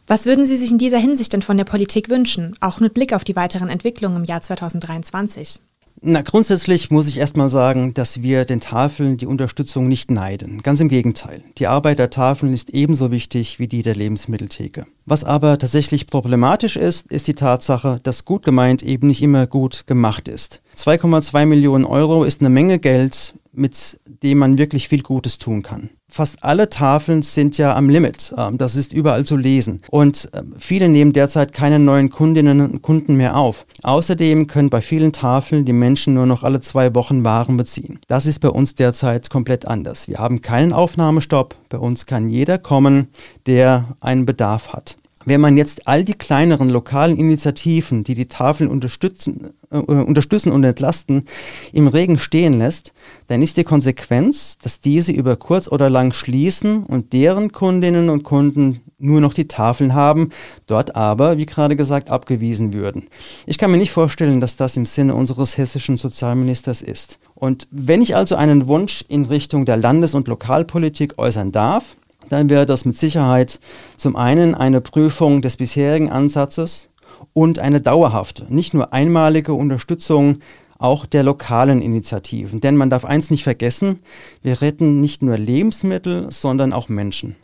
Was 0.06 0.26
würden 0.26 0.46
Sie 0.46 0.56
sich 0.56 0.72
in 0.72 0.78
dieser 0.78 0.98
Hinsicht 0.98 1.32
denn 1.32 1.42
von 1.42 1.56
der 1.56 1.64
Politik 1.64 2.08
wünschen, 2.08 2.56
auch 2.60 2.80
mit 2.80 2.94
Blick 2.94 3.12
auf 3.12 3.22
die 3.22 3.36
weiteren 3.36 3.68
Entwicklungen 3.68 4.16
im 4.16 4.24
Jahr 4.24 4.40
2023? 4.40 5.60
Na, 6.02 6.22
grundsätzlich 6.22 6.90
muss 6.90 7.08
ich 7.08 7.18
erstmal 7.18 7.50
sagen, 7.50 7.92
dass 7.92 8.22
wir 8.22 8.46
den 8.46 8.60
Tafeln 8.60 9.18
die 9.18 9.26
Unterstützung 9.26 9.86
nicht 9.86 10.10
neiden. 10.10 10.62
Ganz 10.62 10.80
im 10.80 10.88
Gegenteil. 10.88 11.42
Die 11.58 11.66
Arbeit 11.66 11.98
der 11.98 12.08
Tafeln 12.08 12.54
ist 12.54 12.70
ebenso 12.70 13.10
wichtig 13.10 13.58
wie 13.58 13.68
die 13.68 13.82
der 13.82 13.94
Lebensmitteltheke. 13.94 14.86
Was 15.04 15.24
aber 15.24 15.58
tatsächlich 15.58 16.06
problematisch 16.06 16.76
ist, 16.76 17.06
ist 17.08 17.26
die 17.26 17.34
Tatsache, 17.34 18.00
dass 18.02 18.24
gut 18.24 18.44
gemeint 18.44 18.82
eben 18.82 19.08
nicht 19.08 19.20
immer 19.20 19.46
gut 19.46 19.86
gemacht 19.86 20.26
ist. 20.26 20.62
2,2 20.74 21.44
Millionen 21.44 21.84
Euro 21.84 22.24
ist 22.24 22.40
eine 22.40 22.48
Menge 22.48 22.78
Geld, 22.78 23.34
mit 23.52 23.98
dem 24.22 24.38
man 24.38 24.58
wirklich 24.58 24.88
viel 24.88 25.02
Gutes 25.02 25.38
tun 25.38 25.62
kann. 25.62 25.90
Fast 26.08 26.42
alle 26.42 26.68
Tafeln 26.68 27.22
sind 27.22 27.56
ja 27.56 27.76
am 27.76 27.88
Limit. 27.88 28.34
Ähm, 28.36 28.58
das 28.58 28.74
ist 28.74 28.92
überall 28.92 29.24
zu 29.24 29.36
lesen. 29.36 29.80
Und 29.90 30.28
ähm, 30.34 30.54
viele 30.58 30.88
nehmen 30.88 31.12
derzeit 31.12 31.52
keine 31.52 31.78
neuen 31.78 32.10
Kundinnen 32.10 32.60
und 32.60 32.82
Kunden 32.82 33.16
mehr 33.16 33.36
auf. 33.36 33.64
Außerdem 33.82 34.48
können 34.48 34.70
bei 34.70 34.80
vielen 34.80 35.12
Tafeln 35.12 35.64
die 35.64 35.72
Menschen 35.72 36.14
nur 36.14 36.26
noch 36.26 36.42
alle 36.42 36.60
zwei 36.60 36.94
Wochen 36.94 37.24
Waren 37.24 37.56
beziehen. 37.56 38.00
Das 38.08 38.26
ist 38.26 38.40
bei 38.40 38.50
uns 38.50 38.74
derzeit 38.74 39.30
komplett 39.30 39.66
anders. 39.66 40.08
Wir 40.08 40.18
haben 40.18 40.42
keinen 40.42 40.72
Aufnahmestopp. 40.72 41.54
Bei 41.68 41.78
uns 41.78 42.06
kann 42.06 42.28
jeder 42.28 42.58
kommen, 42.58 43.08
der 43.46 43.96
einen 44.00 44.26
Bedarf 44.26 44.72
hat. 44.72 44.96
Wenn 45.26 45.40
man 45.40 45.58
jetzt 45.58 45.86
all 45.86 46.02
die 46.02 46.14
kleineren 46.14 46.70
lokalen 46.70 47.18
Initiativen, 47.18 48.04
die 48.04 48.14
die 48.14 48.28
Tafeln 48.28 48.70
unterstützen, 48.70 49.50
äh, 49.70 49.76
unterstützen 49.76 50.50
und 50.50 50.64
entlasten, 50.64 51.24
im 51.72 51.88
Regen 51.88 52.18
stehen 52.18 52.54
lässt, 52.54 52.94
dann 53.26 53.42
ist 53.42 53.58
die 53.58 53.64
Konsequenz, 53.64 54.56
dass 54.58 54.80
diese 54.80 55.12
über 55.12 55.36
kurz 55.36 55.68
oder 55.68 55.90
lang 55.90 56.12
schließen 56.12 56.84
und 56.84 57.12
deren 57.12 57.52
Kundinnen 57.52 58.08
und 58.08 58.22
Kunden 58.22 58.80
nur 59.00 59.20
noch 59.20 59.34
die 59.34 59.48
Tafeln 59.48 59.94
haben, 59.94 60.30
dort 60.66 60.94
aber, 60.94 61.38
wie 61.38 61.46
gerade 61.46 61.76
gesagt, 61.76 62.10
abgewiesen 62.10 62.72
würden. 62.72 63.08
Ich 63.46 63.58
kann 63.58 63.70
mir 63.70 63.78
nicht 63.78 63.92
vorstellen, 63.92 64.40
dass 64.40 64.56
das 64.56 64.76
im 64.76 64.86
Sinne 64.86 65.14
unseres 65.14 65.56
hessischen 65.56 65.96
Sozialministers 65.96 66.82
ist. 66.82 67.18
Und 67.34 67.66
wenn 67.70 68.02
ich 68.02 68.14
also 68.14 68.36
einen 68.36 68.68
Wunsch 68.68 69.04
in 69.08 69.24
Richtung 69.24 69.64
der 69.64 69.78
Landes- 69.78 70.14
und 70.14 70.28
Lokalpolitik 70.28 71.18
äußern 71.18 71.52
darf, 71.52 71.96
dann 72.30 72.48
wäre 72.48 72.64
das 72.64 72.84
mit 72.84 72.96
Sicherheit 72.96 73.60
zum 73.96 74.16
einen 74.16 74.54
eine 74.54 74.80
Prüfung 74.80 75.42
des 75.42 75.56
bisherigen 75.56 76.10
Ansatzes 76.10 76.88
und 77.34 77.58
eine 77.58 77.80
dauerhafte, 77.80 78.46
nicht 78.48 78.72
nur 78.72 78.92
einmalige 78.92 79.52
Unterstützung 79.52 80.38
auch 80.78 81.04
der 81.04 81.24
lokalen 81.24 81.82
Initiativen. 81.82 82.60
Denn 82.60 82.76
man 82.76 82.88
darf 82.88 83.04
eins 83.04 83.30
nicht 83.30 83.44
vergessen, 83.44 83.98
wir 84.42 84.62
retten 84.62 85.00
nicht 85.00 85.22
nur 85.22 85.36
Lebensmittel, 85.36 86.30
sondern 86.30 86.72
auch 86.72 86.88
Menschen. 86.88 87.36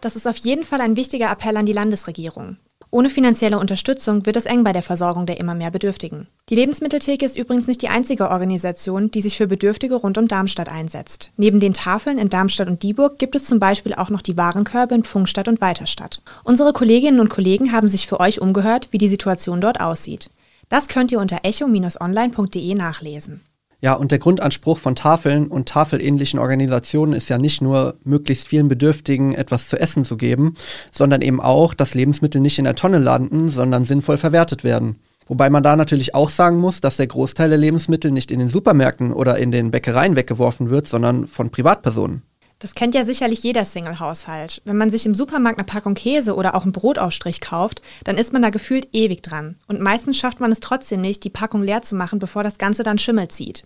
Das 0.00 0.14
ist 0.16 0.26
auf 0.26 0.36
jeden 0.36 0.64
Fall 0.64 0.80
ein 0.80 0.96
wichtiger 0.96 1.30
Appell 1.30 1.56
an 1.56 1.66
die 1.66 1.72
Landesregierung. 1.72 2.56
Ohne 2.90 3.10
finanzielle 3.10 3.58
Unterstützung 3.58 4.26
wird 4.26 4.36
es 4.36 4.46
eng 4.46 4.64
bei 4.64 4.72
der 4.72 4.82
Versorgung 4.82 5.26
der 5.26 5.40
immer 5.40 5.54
mehr 5.54 5.70
Bedürftigen. 5.70 6.28
Die 6.48 6.54
Lebensmitteltheke 6.54 7.24
ist 7.24 7.36
übrigens 7.36 7.66
nicht 7.66 7.82
die 7.82 7.88
einzige 7.88 8.30
Organisation, 8.30 9.10
die 9.10 9.20
sich 9.20 9.36
für 9.36 9.46
Bedürftige 9.46 9.96
rund 9.96 10.18
um 10.18 10.28
Darmstadt 10.28 10.68
einsetzt. 10.68 11.30
Neben 11.36 11.60
den 11.60 11.74
Tafeln 11.74 12.18
in 12.18 12.28
Darmstadt 12.28 12.68
und 12.68 12.82
Dieburg 12.82 13.18
gibt 13.18 13.34
es 13.34 13.46
zum 13.46 13.58
Beispiel 13.58 13.94
auch 13.94 14.10
noch 14.10 14.22
die 14.22 14.36
Warenkörbe 14.36 14.94
in 14.94 15.04
Pfungstadt 15.04 15.48
und 15.48 15.60
Weiterstadt. 15.60 16.22
Unsere 16.44 16.72
Kolleginnen 16.72 17.20
und 17.20 17.28
Kollegen 17.28 17.72
haben 17.72 17.88
sich 17.88 18.06
für 18.06 18.20
euch 18.20 18.40
umgehört, 18.40 18.88
wie 18.92 18.98
die 18.98 19.08
Situation 19.08 19.60
dort 19.60 19.80
aussieht. 19.80 20.30
Das 20.68 20.88
könnt 20.88 21.12
ihr 21.12 21.20
unter 21.20 21.40
echo-online.de 21.44 22.74
nachlesen. 22.74 23.40
Ja, 23.80 23.92
und 23.92 24.10
der 24.10 24.18
Grundanspruch 24.18 24.78
von 24.78 24.94
Tafeln 24.94 25.48
und 25.48 25.68
tafelähnlichen 25.68 26.38
Organisationen 26.38 27.12
ist 27.12 27.28
ja 27.28 27.36
nicht 27.36 27.60
nur, 27.60 27.96
möglichst 28.04 28.48
vielen 28.48 28.68
Bedürftigen 28.68 29.34
etwas 29.34 29.68
zu 29.68 29.78
essen 29.78 30.04
zu 30.04 30.16
geben, 30.16 30.54
sondern 30.90 31.20
eben 31.20 31.40
auch, 31.40 31.74
dass 31.74 31.94
Lebensmittel 31.94 32.40
nicht 32.40 32.58
in 32.58 32.64
der 32.64 32.74
Tonne 32.74 32.98
landen, 32.98 33.48
sondern 33.48 33.84
sinnvoll 33.84 34.16
verwertet 34.16 34.64
werden. 34.64 34.96
Wobei 35.28 35.50
man 35.50 35.62
da 35.62 35.76
natürlich 35.76 36.14
auch 36.14 36.30
sagen 36.30 36.58
muss, 36.58 36.80
dass 36.80 36.96
der 36.96 37.08
Großteil 37.08 37.48
der 37.48 37.58
Lebensmittel 37.58 38.12
nicht 38.12 38.30
in 38.30 38.38
den 38.38 38.48
Supermärkten 38.48 39.12
oder 39.12 39.36
in 39.38 39.50
den 39.50 39.72
Bäckereien 39.72 40.16
weggeworfen 40.16 40.70
wird, 40.70 40.88
sondern 40.88 41.26
von 41.26 41.50
Privatpersonen. 41.50 42.22
Das 42.58 42.74
kennt 42.74 42.94
ja 42.94 43.04
sicherlich 43.04 43.42
jeder 43.42 43.66
Single-Haushalt. 43.66 44.62
Wenn 44.64 44.78
man 44.78 44.88
sich 44.88 45.04
im 45.04 45.14
Supermarkt 45.14 45.58
eine 45.58 45.66
Packung 45.66 45.94
Käse 45.94 46.34
oder 46.34 46.54
auch 46.54 46.62
einen 46.62 46.72
Brotausstrich 46.72 47.42
kauft, 47.42 47.82
dann 48.04 48.16
ist 48.16 48.32
man 48.32 48.40
da 48.40 48.48
gefühlt 48.48 48.88
ewig 48.92 49.22
dran. 49.22 49.56
Und 49.68 49.80
meistens 49.80 50.16
schafft 50.16 50.40
man 50.40 50.50
es 50.50 50.60
trotzdem 50.60 51.02
nicht, 51.02 51.24
die 51.24 51.30
Packung 51.30 51.62
leer 51.62 51.82
zu 51.82 51.94
machen, 51.94 52.18
bevor 52.18 52.42
das 52.42 52.56
Ganze 52.56 52.82
dann 52.82 52.96
Schimmel 52.98 53.28
zieht. 53.28 53.64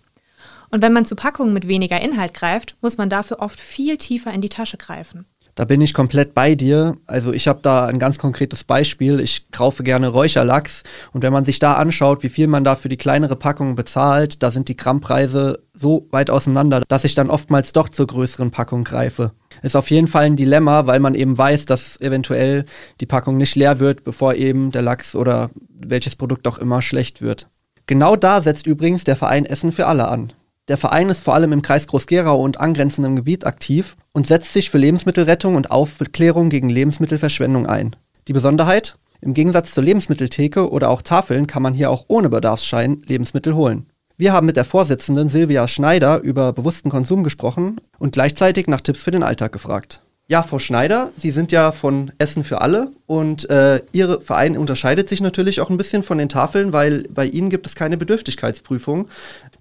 Und 0.71 0.81
wenn 0.81 0.93
man 0.93 1.05
zu 1.05 1.15
Packungen 1.15 1.53
mit 1.53 1.67
weniger 1.67 2.01
Inhalt 2.01 2.33
greift, 2.33 2.75
muss 2.81 2.97
man 2.97 3.09
dafür 3.09 3.39
oft 3.39 3.59
viel 3.59 3.97
tiefer 3.97 4.33
in 4.33 4.41
die 4.41 4.49
Tasche 4.49 4.77
greifen. 4.77 5.25
Da 5.61 5.65
bin 5.65 5.79
ich 5.79 5.93
komplett 5.93 6.33
bei 6.33 6.55
dir. 6.55 6.97
Also 7.05 7.31
ich 7.31 7.47
habe 7.47 7.59
da 7.61 7.85
ein 7.85 7.99
ganz 7.99 8.17
konkretes 8.17 8.63
Beispiel. 8.63 9.19
Ich 9.19 9.51
kaufe 9.51 9.83
gerne 9.83 10.07
Räucherlachs 10.07 10.81
und 11.13 11.21
wenn 11.21 11.31
man 11.31 11.45
sich 11.45 11.59
da 11.59 11.73
anschaut, 11.73 12.23
wie 12.23 12.29
viel 12.29 12.47
man 12.47 12.63
da 12.63 12.73
für 12.73 12.89
die 12.89 12.97
kleinere 12.97 13.35
Packung 13.35 13.75
bezahlt, 13.75 14.41
da 14.41 14.49
sind 14.49 14.69
die 14.69 14.75
Grammpreise 14.75 15.59
so 15.75 16.07
weit 16.09 16.31
auseinander, 16.31 16.81
dass 16.87 17.03
ich 17.03 17.13
dann 17.13 17.29
oftmals 17.29 17.73
doch 17.73 17.89
zur 17.89 18.07
größeren 18.07 18.49
Packung 18.49 18.83
greife. 18.83 19.33
Ist 19.61 19.75
auf 19.75 19.91
jeden 19.91 20.07
Fall 20.07 20.23
ein 20.23 20.35
Dilemma, 20.35 20.87
weil 20.87 20.99
man 20.99 21.13
eben 21.13 21.37
weiß, 21.37 21.67
dass 21.67 22.01
eventuell 22.01 22.65
die 22.99 23.05
Packung 23.05 23.37
nicht 23.37 23.55
leer 23.55 23.79
wird, 23.79 24.03
bevor 24.03 24.33
eben 24.33 24.71
der 24.71 24.81
Lachs 24.81 25.15
oder 25.15 25.51
welches 25.69 26.15
Produkt 26.15 26.47
auch 26.47 26.57
immer 26.57 26.81
schlecht 26.81 27.21
wird. 27.21 27.49
Genau 27.85 28.15
da 28.15 28.41
setzt 28.41 28.65
übrigens 28.65 29.03
der 29.03 29.15
Verein 29.15 29.45
Essen 29.45 29.71
für 29.71 29.85
alle 29.85 30.07
an. 30.07 30.33
Der 30.69 30.77
Verein 30.77 31.09
ist 31.09 31.23
vor 31.23 31.35
allem 31.35 31.53
im 31.53 31.61
Kreis 31.61 31.85
Groß-Gerau 31.85 32.41
und 32.41 32.59
angrenzendem 32.59 33.15
Gebiet 33.15 33.45
aktiv 33.45 33.95
und 34.13 34.27
setzt 34.27 34.53
sich 34.53 34.69
für 34.69 34.77
Lebensmittelrettung 34.77 35.55
und 35.55 35.71
Aufklärung 35.71 36.49
gegen 36.49 36.69
Lebensmittelverschwendung 36.69 37.65
ein. 37.67 37.95
Die 38.27 38.33
Besonderheit? 38.33 38.97
Im 39.21 39.33
Gegensatz 39.33 39.73
zur 39.73 39.83
Lebensmitteltheke 39.83 40.71
oder 40.71 40.89
auch 40.89 41.01
Tafeln 41.01 41.47
kann 41.47 41.61
man 41.61 41.73
hier 41.73 41.91
auch 41.91 42.05
ohne 42.07 42.29
Bedarfsschein 42.29 43.03
Lebensmittel 43.05 43.55
holen. 43.55 43.85
Wir 44.17 44.33
haben 44.33 44.47
mit 44.47 44.57
der 44.57 44.65
Vorsitzenden 44.65 45.29
Silvia 45.29 45.67
Schneider 45.67 46.19
über 46.19 46.53
bewussten 46.53 46.89
Konsum 46.89 47.23
gesprochen 47.23 47.79
und 47.97 48.13
gleichzeitig 48.13 48.67
nach 48.67 48.81
Tipps 48.81 49.01
für 49.01 49.11
den 49.11 49.23
Alltag 49.23 49.51
gefragt. 49.51 50.01
Ja, 50.27 50.43
Frau 50.43 50.59
Schneider, 50.59 51.11
Sie 51.17 51.31
sind 51.31 51.51
ja 51.51 51.73
von 51.73 52.13
Essen 52.17 52.45
für 52.45 52.61
alle 52.61 52.91
und 53.05 53.49
äh, 53.49 53.81
Ihr 53.91 54.21
Verein 54.21 54.57
unterscheidet 54.57 55.09
sich 55.09 55.19
natürlich 55.19 55.59
auch 55.59 55.69
ein 55.69 55.75
bisschen 55.75 56.03
von 56.03 56.17
den 56.17 56.29
Tafeln, 56.29 56.71
weil 56.71 57.03
bei 57.09 57.25
Ihnen 57.25 57.49
gibt 57.49 57.67
es 57.67 57.75
keine 57.75 57.97
Bedürftigkeitsprüfung. 57.97 59.09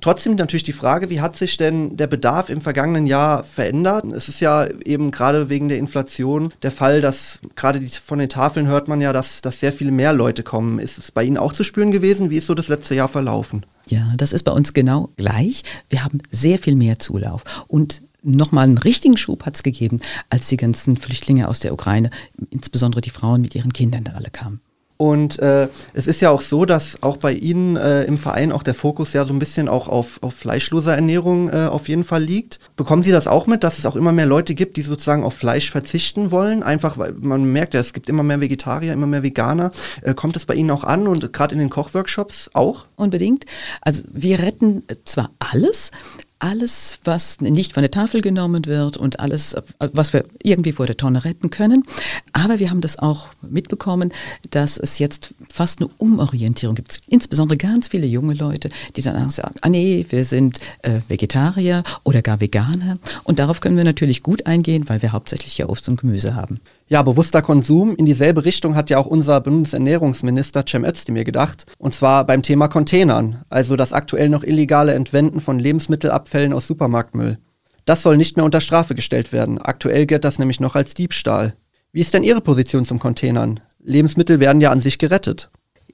Trotzdem 0.00 0.34
natürlich 0.36 0.62
die 0.62 0.72
Frage, 0.72 1.10
wie 1.10 1.20
hat 1.20 1.36
sich 1.36 1.56
denn 1.56 1.96
der 1.96 2.06
Bedarf 2.06 2.48
im 2.48 2.60
vergangenen 2.60 3.06
Jahr 3.06 3.44
verändert? 3.44 4.04
Es 4.06 4.28
ist 4.28 4.40
ja 4.40 4.66
eben 4.66 5.10
gerade 5.10 5.48
wegen 5.48 5.68
der 5.68 5.78
Inflation 5.78 6.52
der 6.62 6.70
Fall, 6.70 7.00
dass 7.00 7.40
gerade 7.56 7.80
von 8.02 8.18
den 8.18 8.28
Tafeln 8.28 8.66
hört 8.66 8.88
man 8.88 9.00
ja, 9.00 9.12
dass, 9.12 9.42
dass 9.42 9.60
sehr 9.60 9.72
viele 9.72 9.90
mehr 9.90 10.12
Leute 10.12 10.42
kommen. 10.42 10.78
Ist 10.78 10.98
es 10.98 11.12
bei 11.12 11.24
Ihnen 11.24 11.36
auch 11.36 11.52
zu 11.52 11.64
spüren 11.64 11.90
gewesen? 11.90 12.30
Wie 12.30 12.38
ist 12.38 12.46
so 12.46 12.54
das 12.54 12.68
letzte 12.68 12.94
Jahr 12.94 13.08
verlaufen? 13.08 13.66
Ja, 13.86 14.14
das 14.16 14.32
ist 14.32 14.44
bei 14.44 14.52
uns 14.52 14.72
genau 14.72 15.10
gleich. 15.16 15.62
Wir 15.88 16.04
haben 16.04 16.20
sehr 16.30 16.58
viel 16.58 16.76
mehr 16.76 16.98
Zulauf 16.98 17.42
und 17.66 18.02
nochmal 18.22 18.64
einen 18.64 18.78
richtigen 18.78 19.16
Schub 19.16 19.46
hat 19.46 19.56
es 19.56 19.62
gegeben, 19.62 20.00
als 20.28 20.48
die 20.48 20.56
ganzen 20.56 20.96
Flüchtlinge 20.96 21.48
aus 21.48 21.60
der 21.60 21.72
Ukraine, 21.72 22.10
insbesondere 22.50 23.00
die 23.00 23.10
Frauen 23.10 23.40
mit 23.40 23.54
ihren 23.54 23.72
Kindern 23.72 24.04
dann 24.04 24.16
alle 24.16 24.30
kamen. 24.30 24.60
Und 25.00 25.38
äh, 25.38 25.68
es 25.94 26.06
ist 26.06 26.20
ja 26.20 26.28
auch 26.28 26.42
so, 26.42 26.66
dass 26.66 27.02
auch 27.02 27.16
bei 27.16 27.32
Ihnen 27.32 27.76
äh, 27.76 28.04
im 28.04 28.18
Verein 28.18 28.52
auch 28.52 28.62
der 28.62 28.74
Fokus 28.74 29.14
ja 29.14 29.24
so 29.24 29.32
ein 29.32 29.38
bisschen 29.38 29.66
auch 29.66 29.88
auf, 29.88 30.22
auf 30.22 30.34
fleischlose 30.34 30.92
Ernährung 30.92 31.48
äh, 31.48 31.68
auf 31.70 31.88
jeden 31.88 32.04
Fall 32.04 32.22
liegt. 32.22 32.60
Bekommen 32.76 33.02
Sie 33.02 33.10
das 33.10 33.26
auch 33.26 33.46
mit, 33.46 33.64
dass 33.64 33.78
es 33.78 33.86
auch 33.86 33.96
immer 33.96 34.12
mehr 34.12 34.26
Leute 34.26 34.54
gibt, 34.54 34.76
die 34.76 34.82
sozusagen 34.82 35.24
auf 35.24 35.32
Fleisch 35.32 35.70
verzichten 35.70 36.30
wollen? 36.30 36.62
Einfach, 36.62 36.98
weil 36.98 37.14
man 37.18 37.50
merkt 37.50 37.72
ja, 37.72 37.80
es 37.80 37.94
gibt 37.94 38.10
immer 38.10 38.22
mehr 38.22 38.42
Vegetarier, 38.42 38.92
immer 38.92 39.06
mehr 39.06 39.22
Veganer. 39.22 39.70
Äh, 40.02 40.12
kommt 40.12 40.36
es 40.36 40.44
bei 40.44 40.52
Ihnen 40.52 40.70
auch 40.70 40.84
an 40.84 41.06
und 41.06 41.32
gerade 41.32 41.54
in 41.54 41.60
den 41.60 41.70
Kochworkshops 41.70 42.50
auch? 42.52 42.84
Unbedingt. 42.96 43.46
Also 43.80 44.02
wir 44.12 44.40
retten 44.40 44.82
zwar 45.06 45.30
alles, 45.38 45.92
alles, 46.40 46.98
was 47.04 47.40
nicht 47.40 47.74
von 47.74 47.82
der 47.82 47.90
Tafel 47.90 48.22
genommen 48.22 48.66
wird 48.66 48.96
und 48.96 49.20
alles, 49.20 49.54
was 49.78 50.12
wir 50.12 50.24
irgendwie 50.42 50.72
vor 50.72 50.86
der 50.86 50.96
Tonne 50.96 51.24
retten 51.24 51.50
können. 51.50 51.84
Aber 52.32 52.58
wir 52.58 52.70
haben 52.70 52.80
das 52.80 52.98
auch 52.98 53.28
mitbekommen, 53.42 54.12
dass 54.50 54.78
es 54.78 54.98
jetzt 54.98 55.34
fast 55.48 55.80
eine 55.80 55.90
Umorientierung 55.98 56.74
gibt. 56.74 57.00
Insbesondere 57.08 57.56
ganz 57.56 57.88
viele 57.88 58.06
junge 58.06 58.34
Leute, 58.34 58.70
die 58.96 59.02
dann 59.02 59.30
sagen, 59.30 59.54
ah 59.60 59.68
nee, 59.68 60.04
wir 60.08 60.24
sind 60.24 60.60
äh, 60.82 61.00
Vegetarier 61.08 61.84
oder 62.04 62.22
gar 62.22 62.40
Veganer. 62.40 62.98
Und 63.24 63.38
darauf 63.38 63.60
können 63.60 63.76
wir 63.76 63.84
natürlich 63.84 64.22
gut 64.22 64.46
eingehen, 64.46 64.88
weil 64.88 65.02
wir 65.02 65.12
hauptsächlich 65.12 65.56
ja 65.58 65.68
Obst 65.68 65.88
und 65.88 66.00
Gemüse 66.00 66.34
haben. 66.34 66.60
Ja, 66.92 67.04
bewusster 67.04 67.40
Konsum. 67.40 67.94
In 67.94 68.04
dieselbe 68.04 68.44
Richtung 68.44 68.74
hat 68.74 68.90
ja 68.90 68.98
auch 68.98 69.06
unser 69.06 69.40
Bundesernährungsminister 69.40 70.64
Cem 70.68 70.84
Özdemir 70.84 71.22
gedacht. 71.22 71.64
Und 71.78 71.94
zwar 71.94 72.26
beim 72.26 72.42
Thema 72.42 72.66
Containern, 72.66 73.44
also 73.48 73.76
das 73.76 73.92
aktuell 73.92 74.28
noch 74.28 74.42
illegale 74.42 74.92
Entwenden 74.94 75.40
von 75.40 75.60
Lebensmittelabfällen 75.60 76.52
aus 76.52 76.66
Supermarktmüll. 76.66 77.38
Das 77.84 78.02
soll 78.02 78.16
nicht 78.16 78.36
mehr 78.36 78.44
unter 78.44 78.60
Strafe 78.60 78.96
gestellt 78.96 79.32
werden. 79.32 79.58
Aktuell 79.58 80.04
gilt 80.04 80.24
das 80.24 80.40
nämlich 80.40 80.58
noch 80.58 80.74
als 80.74 80.94
Diebstahl. 80.94 81.54
Wie 81.92 82.00
ist 82.00 82.12
denn 82.12 82.24
Ihre 82.24 82.40
Position 82.40 82.84
zum 82.84 82.98
Containern? 82.98 83.60
Lebensmittel 83.78 84.40
werden 84.40 84.60
ja 84.60 84.72
an 84.72 84.80
sich 84.80 84.98
gerettet. 84.98 85.48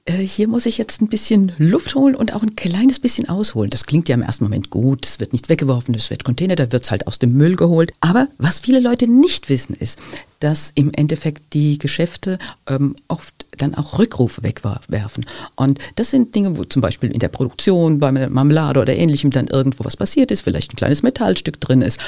Äh, 0.07 0.25
hier 0.25 0.47
muss 0.47 0.65
ich 0.65 0.77
jetzt 0.77 1.01
ein 1.01 1.09
bisschen 1.09 1.51
Luft 1.57 1.93
holen 1.93 2.15
und 2.15 2.33
auch 2.33 2.41
ein 2.41 2.55
kleines 2.55 2.99
bisschen 2.99 3.27
ausholen. 3.27 3.69
Das 3.69 3.85
klingt 3.85 4.07
ja 4.07 4.15
im 4.15 4.21
ersten 4.21 4.45
Moment 4.45 4.69
gut, 4.69 5.05
es 5.05 5.19
wird 5.19 5.33
nichts 5.33 5.49
weggeworfen, 5.49 5.93
es 5.95 6.09
wird 6.09 6.23
Container, 6.23 6.55
da 6.55 6.71
wird 6.71 6.83
es 6.83 6.91
halt 6.91 7.07
aus 7.07 7.19
dem 7.19 7.33
Müll 7.33 7.57
geholt. 7.57 7.91
Aber 7.99 8.27
was 8.37 8.59
viele 8.59 8.79
Leute 8.79 9.07
nicht 9.07 9.49
wissen 9.49 9.75
ist, 9.77 9.99
dass 10.39 10.71
im 10.75 10.91
Endeffekt 10.93 11.53
die 11.53 11.77
Geschäfte 11.77 12.39
ähm, 12.67 12.95
oft 13.07 13.45
dann 13.57 13.75
auch 13.75 13.99
Rückrufe 13.99 14.43
wegwerfen. 14.43 15.25
Und 15.55 15.79
das 15.95 16.11
sind 16.11 16.35
Dinge, 16.35 16.57
wo 16.57 16.63
zum 16.63 16.81
Beispiel 16.81 17.11
in 17.11 17.19
der 17.19 17.27
Produktion, 17.27 17.99
bei 17.99 18.11
Marmelade 18.11 18.79
oder 18.79 18.95
ähnlichem 18.95 19.31
dann 19.31 19.47
irgendwo 19.47 19.85
was 19.85 19.97
passiert 19.97 20.31
ist, 20.31 20.41
vielleicht 20.41 20.73
ein 20.73 20.75
kleines 20.75 21.03
Metallstück 21.03 21.59
drin 21.59 21.81
ist. 21.81 21.99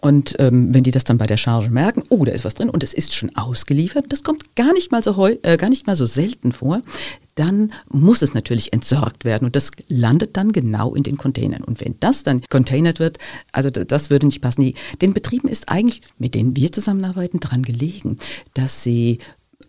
Und 0.00 0.36
ähm, 0.38 0.74
wenn 0.74 0.82
die 0.82 0.90
das 0.90 1.04
dann 1.04 1.18
bei 1.18 1.26
der 1.26 1.36
Charge 1.36 1.70
merken, 1.70 2.02
oh, 2.10 2.24
da 2.24 2.32
ist 2.32 2.44
was 2.44 2.54
drin 2.54 2.70
und 2.70 2.82
es 2.82 2.94
ist 2.94 3.14
schon 3.14 3.34
ausgeliefert, 3.36 4.06
das 4.08 4.22
kommt 4.22 4.54
gar 4.56 4.72
nicht 4.72 4.92
mal 4.92 5.02
so, 5.02 5.26
äh, 5.26 5.56
gar 5.56 5.70
nicht 5.70 5.86
mal 5.86 5.96
so 5.96 6.04
selten 6.04 6.52
vor, 6.52 6.82
dann 7.38 7.72
muss 7.88 8.22
es 8.22 8.34
natürlich 8.34 8.72
entsorgt 8.72 9.24
werden 9.24 9.46
und 9.46 9.54
das 9.54 9.70
landet 9.88 10.36
dann 10.36 10.50
genau 10.50 10.94
in 10.94 11.04
den 11.04 11.16
Containern. 11.16 11.62
Und 11.62 11.80
wenn 11.80 11.94
das 12.00 12.24
dann 12.24 12.42
containert 12.50 12.98
wird, 12.98 13.18
also 13.52 13.70
das 13.70 14.10
würde 14.10 14.26
nicht 14.26 14.40
passen. 14.40 14.74
Den 15.00 15.14
Betrieben 15.14 15.46
ist 15.46 15.68
eigentlich, 15.68 16.02
mit 16.18 16.34
denen 16.34 16.56
wir 16.56 16.72
zusammenarbeiten, 16.72 17.38
dran 17.38 17.62
gelegen, 17.62 17.77
dass 18.54 18.82
sie 18.82 19.18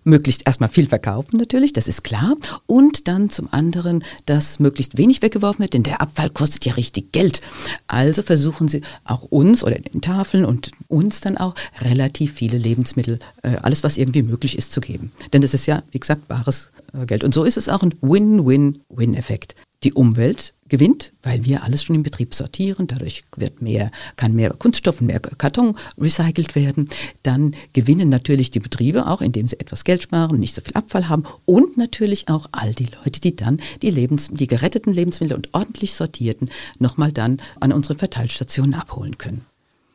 möglichst 0.03 0.45
erstmal 0.45 0.69
viel 0.69 0.87
verkaufen 0.87 1.37
natürlich, 1.37 1.73
das 1.73 1.87
ist 1.87 2.03
klar. 2.03 2.35
Und 2.65 3.07
dann 3.07 3.29
zum 3.29 3.47
anderen, 3.51 4.03
dass 4.25 4.59
möglichst 4.59 4.97
wenig 4.97 5.21
weggeworfen 5.21 5.63
wird, 5.63 5.73
denn 5.73 5.83
der 5.83 6.01
Abfall 6.01 6.29
kostet 6.29 6.65
ja 6.65 6.73
richtig 6.73 7.11
Geld. 7.11 7.41
Also 7.87 8.23
versuchen 8.23 8.67
sie 8.67 8.81
auch 9.03 9.23
uns 9.23 9.63
oder 9.63 9.77
den 9.79 10.01
Tafeln 10.01 10.45
und 10.45 10.71
uns 10.87 11.21
dann 11.21 11.37
auch 11.37 11.55
relativ 11.81 12.33
viele 12.33 12.57
Lebensmittel, 12.57 13.19
äh, 13.43 13.57
alles 13.61 13.83
was 13.83 13.97
irgendwie 13.97 14.23
möglich 14.23 14.57
ist, 14.57 14.71
zu 14.71 14.81
geben. 14.81 15.11
Denn 15.33 15.41
das 15.41 15.53
ist 15.53 15.65
ja, 15.65 15.83
wie 15.91 15.99
gesagt, 15.99 16.27
bares 16.27 16.71
äh, 16.93 17.05
Geld. 17.05 17.23
Und 17.23 17.33
so 17.33 17.43
ist 17.43 17.57
es 17.57 17.69
auch 17.69 17.83
ein 17.83 17.93
Win-Win-Win-Effekt. 18.01 19.55
Die 19.83 19.93
Umwelt 19.93 20.53
gewinnt, 20.67 21.13
weil 21.23 21.45
wir 21.45 21.63
alles 21.63 21.83
schon 21.83 21.95
im 21.95 22.03
Betrieb 22.03 22.35
sortieren. 22.35 22.87
Dadurch 22.87 23.23
wird 23.35 23.61
mehr, 23.61 23.91
kann 24.15 24.33
mehr 24.33 24.51
Kunststoff 24.51 25.01
und 25.01 25.07
mehr 25.07 25.19
Karton 25.19 25.75
recycelt 25.97 26.55
werden. 26.55 26.87
Dann 27.23 27.55
gewinnen 27.73 28.09
natürlich 28.09 28.51
die 28.51 28.59
Betriebe 28.59 29.07
auch, 29.07 29.21
indem 29.21 29.47
sie 29.47 29.59
etwas 29.59 29.83
Geld 29.83 30.03
sparen, 30.03 30.39
nicht 30.39 30.55
so 30.55 30.61
viel 30.61 30.73
Abfall 30.73 31.09
haben. 31.09 31.23
Und 31.45 31.77
natürlich 31.77 32.29
auch 32.29 32.47
all 32.51 32.73
die 32.73 32.87
Leute, 33.03 33.19
die 33.19 33.35
dann 33.35 33.61
die, 33.81 33.89
Lebens 33.89 34.29
die 34.31 34.47
geretteten 34.47 34.93
Lebensmittel 34.93 35.35
und 35.35 35.49
ordentlich 35.53 35.93
sortierten 35.93 36.49
nochmal 36.77 37.11
dann 37.11 37.41
an 37.59 37.73
unsere 37.73 37.95
Verteilstationen 37.95 38.75
abholen 38.75 39.17
können. 39.17 39.45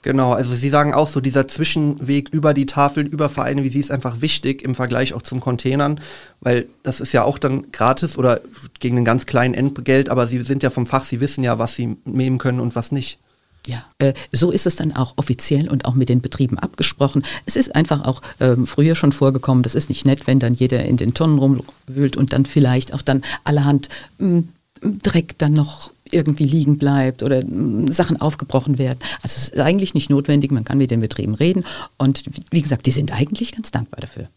Genau, 0.05 0.35
also 0.35 0.55
Sie 0.55 0.69
sagen 0.69 0.93
auch 0.93 1.09
so, 1.09 1.23
dieser 1.23 1.49
Zwischenweg 1.49 2.29
über 2.29 2.53
die 2.53 2.67
Tafeln, 2.67 3.07
über 3.07 3.31
Vereine 3.31 3.65
wie 3.65 3.71
Sie 3.71 3.81
ist 3.81 3.91
einfach 3.91 4.21
wichtig 4.21 4.61
im 4.61 4.75
Vergleich 4.75 5.15
auch 5.15 5.23
zum 5.23 5.41
Containern, 5.41 5.99
weil 6.43 6.67
das 6.83 7.01
ist 7.01 7.15
ja 7.15 7.25
auch 7.25 7.39
dann 7.39 7.73
gratis 7.73 8.19
oder 8.19 8.43
gegen 8.81 8.99
einen 8.99 9.07
ganz 9.07 9.25
kleinen 9.25 9.55
Entgelt, 9.55 10.11
aber 10.11 10.27
Sie 10.27 10.43
sind 10.43 10.63
ja 10.63 10.69
vom 10.69 10.85
Fach, 10.85 11.05
Sie 11.05 11.23
wissen 11.23 11.43
ja, 11.43 11.59
was 11.59 11.75
Sie 11.75 11.97
nehmen 12.05 12.37
können 12.37 12.61
und 12.61 12.77
was 12.77 12.93
nicht. 12.93 13.19
Ja, 13.67 13.83
äh, 13.99 14.13
so 14.31 14.51
ist 14.51 14.67
es 14.67 14.77
dann 14.77 14.95
auch 14.95 15.15
offiziell 15.17 15.71
und 15.71 15.87
auch 15.87 15.95
mit 15.95 16.11
den 16.11 16.21
Betrieben 16.21 16.59
abgesprochen. 16.59 17.25
Es 17.47 17.57
ist 17.57 17.75
einfach 17.75 18.05
auch 18.05 18.21
ähm, 18.41 18.67
früher 18.67 18.95
schon 18.97 19.13
vorgekommen, 19.13 19.63
das 19.63 19.75
ist 19.75 19.89
nicht 19.89 20.05
nett, 20.05 20.27
wenn 20.27 20.39
dann 20.39 20.53
jeder 20.53 20.85
in 20.85 20.99
den 20.99 21.15
Tonnen 21.15 21.39
rumwühlt 21.39 22.19
und 22.19 22.35
dann 22.35 22.45
vielleicht 22.45 22.93
auch 22.93 23.01
dann 23.01 23.23
allerhand 23.45 23.89
mh, 24.19 24.43
hm, 24.83 24.99
Dreck 25.03 25.39
dann 25.39 25.55
noch 25.55 25.93
irgendwie 26.15 26.45
liegen 26.45 26.79
bleibt 26.79 27.23
oder 27.23 27.43
Sachen 27.91 28.21
aufgebrochen 28.21 28.79
werden. 28.79 28.99
Also 29.23 29.37
es 29.37 29.49
ist 29.49 29.59
eigentlich 29.59 29.95
nicht 29.95 30.11
notwendig, 30.11 30.51
man 30.51 30.65
kann 30.65 30.79
mit 30.79 30.91
den 30.91 31.01
Betrieben 31.01 31.35
reden 31.35 31.65
und 31.99 32.25
wie 32.51 32.63
gesagt, 32.63 32.87
die 32.87 32.93
sind 32.93 33.13
eigentlich 33.13 33.53
ganz 33.53 33.71
dankbar 33.71 34.01
dafür. 34.01 34.29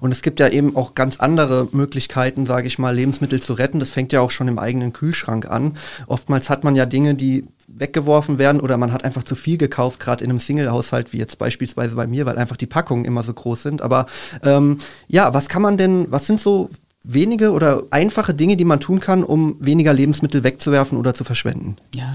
Und 0.00 0.12
es 0.12 0.22
gibt 0.22 0.40
ja 0.40 0.48
eben 0.48 0.76
auch 0.76 0.94
ganz 0.94 1.18
andere 1.18 1.68
Möglichkeiten, 1.72 2.46
sage 2.46 2.66
ich 2.66 2.78
mal, 2.78 2.94
Lebensmittel 2.94 3.42
zu 3.42 3.52
retten. 3.52 3.78
Das 3.78 3.90
fängt 3.90 4.12
ja 4.12 4.20
auch 4.20 4.30
schon 4.30 4.48
im 4.48 4.58
eigenen 4.58 4.92
Kühlschrank 4.92 5.50
an. 5.50 5.74
Oftmals 6.06 6.50
hat 6.50 6.64
man 6.64 6.76
ja 6.76 6.86
Dinge, 6.86 7.14
die 7.14 7.46
weggeworfen 7.68 8.38
werden 8.38 8.60
oder 8.60 8.76
man 8.78 8.92
hat 8.92 9.04
einfach 9.04 9.24
zu 9.24 9.34
viel 9.34 9.58
gekauft, 9.58 9.98
gerade 10.00 10.22
in 10.24 10.30
einem 10.30 10.38
Single-Haushalt, 10.38 11.12
wie 11.12 11.18
jetzt 11.18 11.38
beispielsweise 11.38 11.96
bei 11.96 12.06
mir, 12.06 12.24
weil 12.24 12.38
einfach 12.38 12.56
die 12.56 12.66
Packungen 12.66 13.04
immer 13.04 13.22
so 13.22 13.34
groß 13.34 13.64
sind. 13.64 13.82
Aber 13.82 14.06
ähm, 14.42 14.78
ja, 15.08 15.34
was 15.34 15.48
kann 15.48 15.62
man 15.62 15.76
denn, 15.76 16.06
was 16.10 16.26
sind 16.26 16.40
so 16.40 16.70
wenige 17.06 17.52
oder 17.52 17.84
einfache 17.90 18.34
Dinge, 18.34 18.56
die 18.56 18.64
man 18.64 18.80
tun 18.80 19.00
kann, 19.00 19.24
um 19.24 19.56
weniger 19.60 19.92
Lebensmittel 19.92 20.44
wegzuwerfen 20.44 20.98
oder 20.98 21.14
zu 21.14 21.24
verschwenden? 21.24 21.76
Ja, 21.94 22.12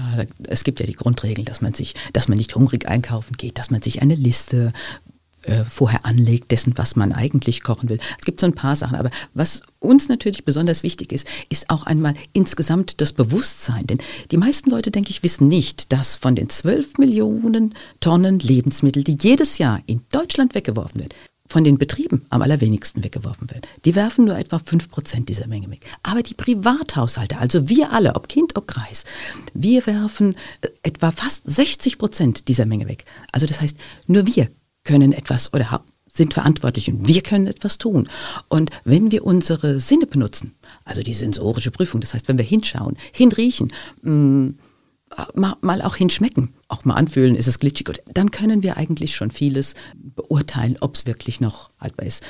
es 0.48 0.64
gibt 0.64 0.80
ja 0.80 0.86
die 0.86 0.92
Grundregel, 0.92 1.44
dass 1.44 1.60
man 1.60 1.74
sich, 1.74 1.94
dass 2.12 2.28
man 2.28 2.38
nicht 2.38 2.54
hungrig 2.54 2.88
einkaufen 2.88 3.36
geht, 3.36 3.58
dass 3.58 3.70
man 3.70 3.82
sich 3.82 4.02
eine 4.02 4.14
Liste 4.14 4.72
äh, 5.42 5.64
vorher 5.64 6.06
anlegt, 6.06 6.52
dessen, 6.52 6.74
was 6.76 6.94
man 6.94 7.12
eigentlich 7.12 7.62
kochen 7.62 7.88
will. 7.88 7.98
Es 8.18 8.24
gibt 8.24 8.38
so 8.38 8.46
ein 8.46 8.54
paar 8.54 8.76
Sachen, 8.76 8.96
aber 8.96 9.10
was 9.34 9.62
uns 9.80 10.08
natürlich 10.08 10.44
besonders 10.44 10.84
wichtig 10.84 11.10
ist, 11.10 11.26
ist 11.48 11.68
auch 11.68 11.84
einmal 11.84 12.14
insgesamt 12.32 13.00
das 13.00 13.12
Bewusstsein. 13.12 13.86
Denn 13.88 13.98
die 14.30 14.36
meisten 14.36 14.70
Leute, 14.70 14.92
denke 14.92 15.10
ich, 15.10 15.24
wissen 15.24 15.48
nicht, 15.48 15.92
dass 15.92 16.14
von 16.14 16.36
den 16.36 16.48
12 16.48 16.98
Millionen 16.98 17.74
Tonnen 17.98 18.38
Lebensmittel, 18.38 19.02
die 19.02 19.18
jedes 19.20 19.58
Jahr 19.58 19.80
in 19.86 20.02
Deutschland 20.12 20.54
weggeworfen 20.54 21.00
werden, 21.00 21.12
von 21.52 21.64
den 21.64 21.76
Betrieben 21.76 22.24
am 22.30 22.40
allerwenigsten 22.40 23.04
weggeworfen 23.04 23.50
wird. 23.50 23.68
Die 23.84 23.94
werfen 23.94 24.24
nur 24.24 24.38
etwa 24.38 24.56
5% 24.56 25.26
dieser 25.26 25.46
Menge 25.46 25.70
weg. 25.70 25.80
Aber 26.02 26.22
die 26.22 26.32
Privathaushalte, 26.32 27.36
also 27.36 27.68
wir 27.68 27.92
alle, 27.92 28.16
ob 28.16 28.26
Kind, 28.26 28.56
ob 28.56 28.66
Kreis, 28.66 29.04
wir 29.52 29.86
werfen 29.86 30.34
äh, 30.62 30.68
etwa 30.82 31.10
fast 31.10 31.46
60% 31.46 32.46
dieser 32.46 32.64
Menge 32.64 32.88
weg. 32.88 33.04
Also 33.32 33.44
das 33.44 33.60
heißt, 33.60 33.76
nur 34.06 34.26
wir 34.26 34.48
können 34.84 35.12
etwas 35.12 35.52
oder 35.52 35.82
sind 36.10 36.32
verantwortlich 36.32 36.88
und 36.88 37.06
wir 37.06 37.20
können 37.20 37.46
etwas 37.46 37.76
tun. 37.76 38.08
Und 38.48 38.70
wenn 38.84 39.10
wir 39.10 39.26
unsere 39.26 39.78
Sinne 39.78 40.06
benutzen, 40.06 40.54
also 40.86 41.02
die 41.02 41.12
sensorische 41.12 41.70
Prüfung, 41.70 42.00
das 42.00 42.14
heißt, 42.14 42.28
wenn 42.28 42.38
wir 42.38 42.46
hinschauen, 42.46 42.96
hinriechen, 43.12 43.74
mh, 44.00 44.10
mm, 44.10 44.58
mal, 45.34 45.82
auch 45.82 45.96
hinschmecken, 45.96 46.50
auch 46.68 46.84
mal 46.84 46.94
anfühlen, 46.94 47.34
ist 47.34 47.46
es 47.46 47.58
glitschig, 47.58 48.02
dann 48.12 48.30
können 48.30 48.62
wir 48.62 48.76
eigentlich 48.76 49.14
schon 49.14 49.30
vieles 49.30 49.74
beurteilen, 49.94 50.76
ob 50.80 50.94
es 50.94 51.06
wirklich 51.06 51.40
noch 51.40 51.70
haltbar 51.80 52.06
ist 52.06 52.22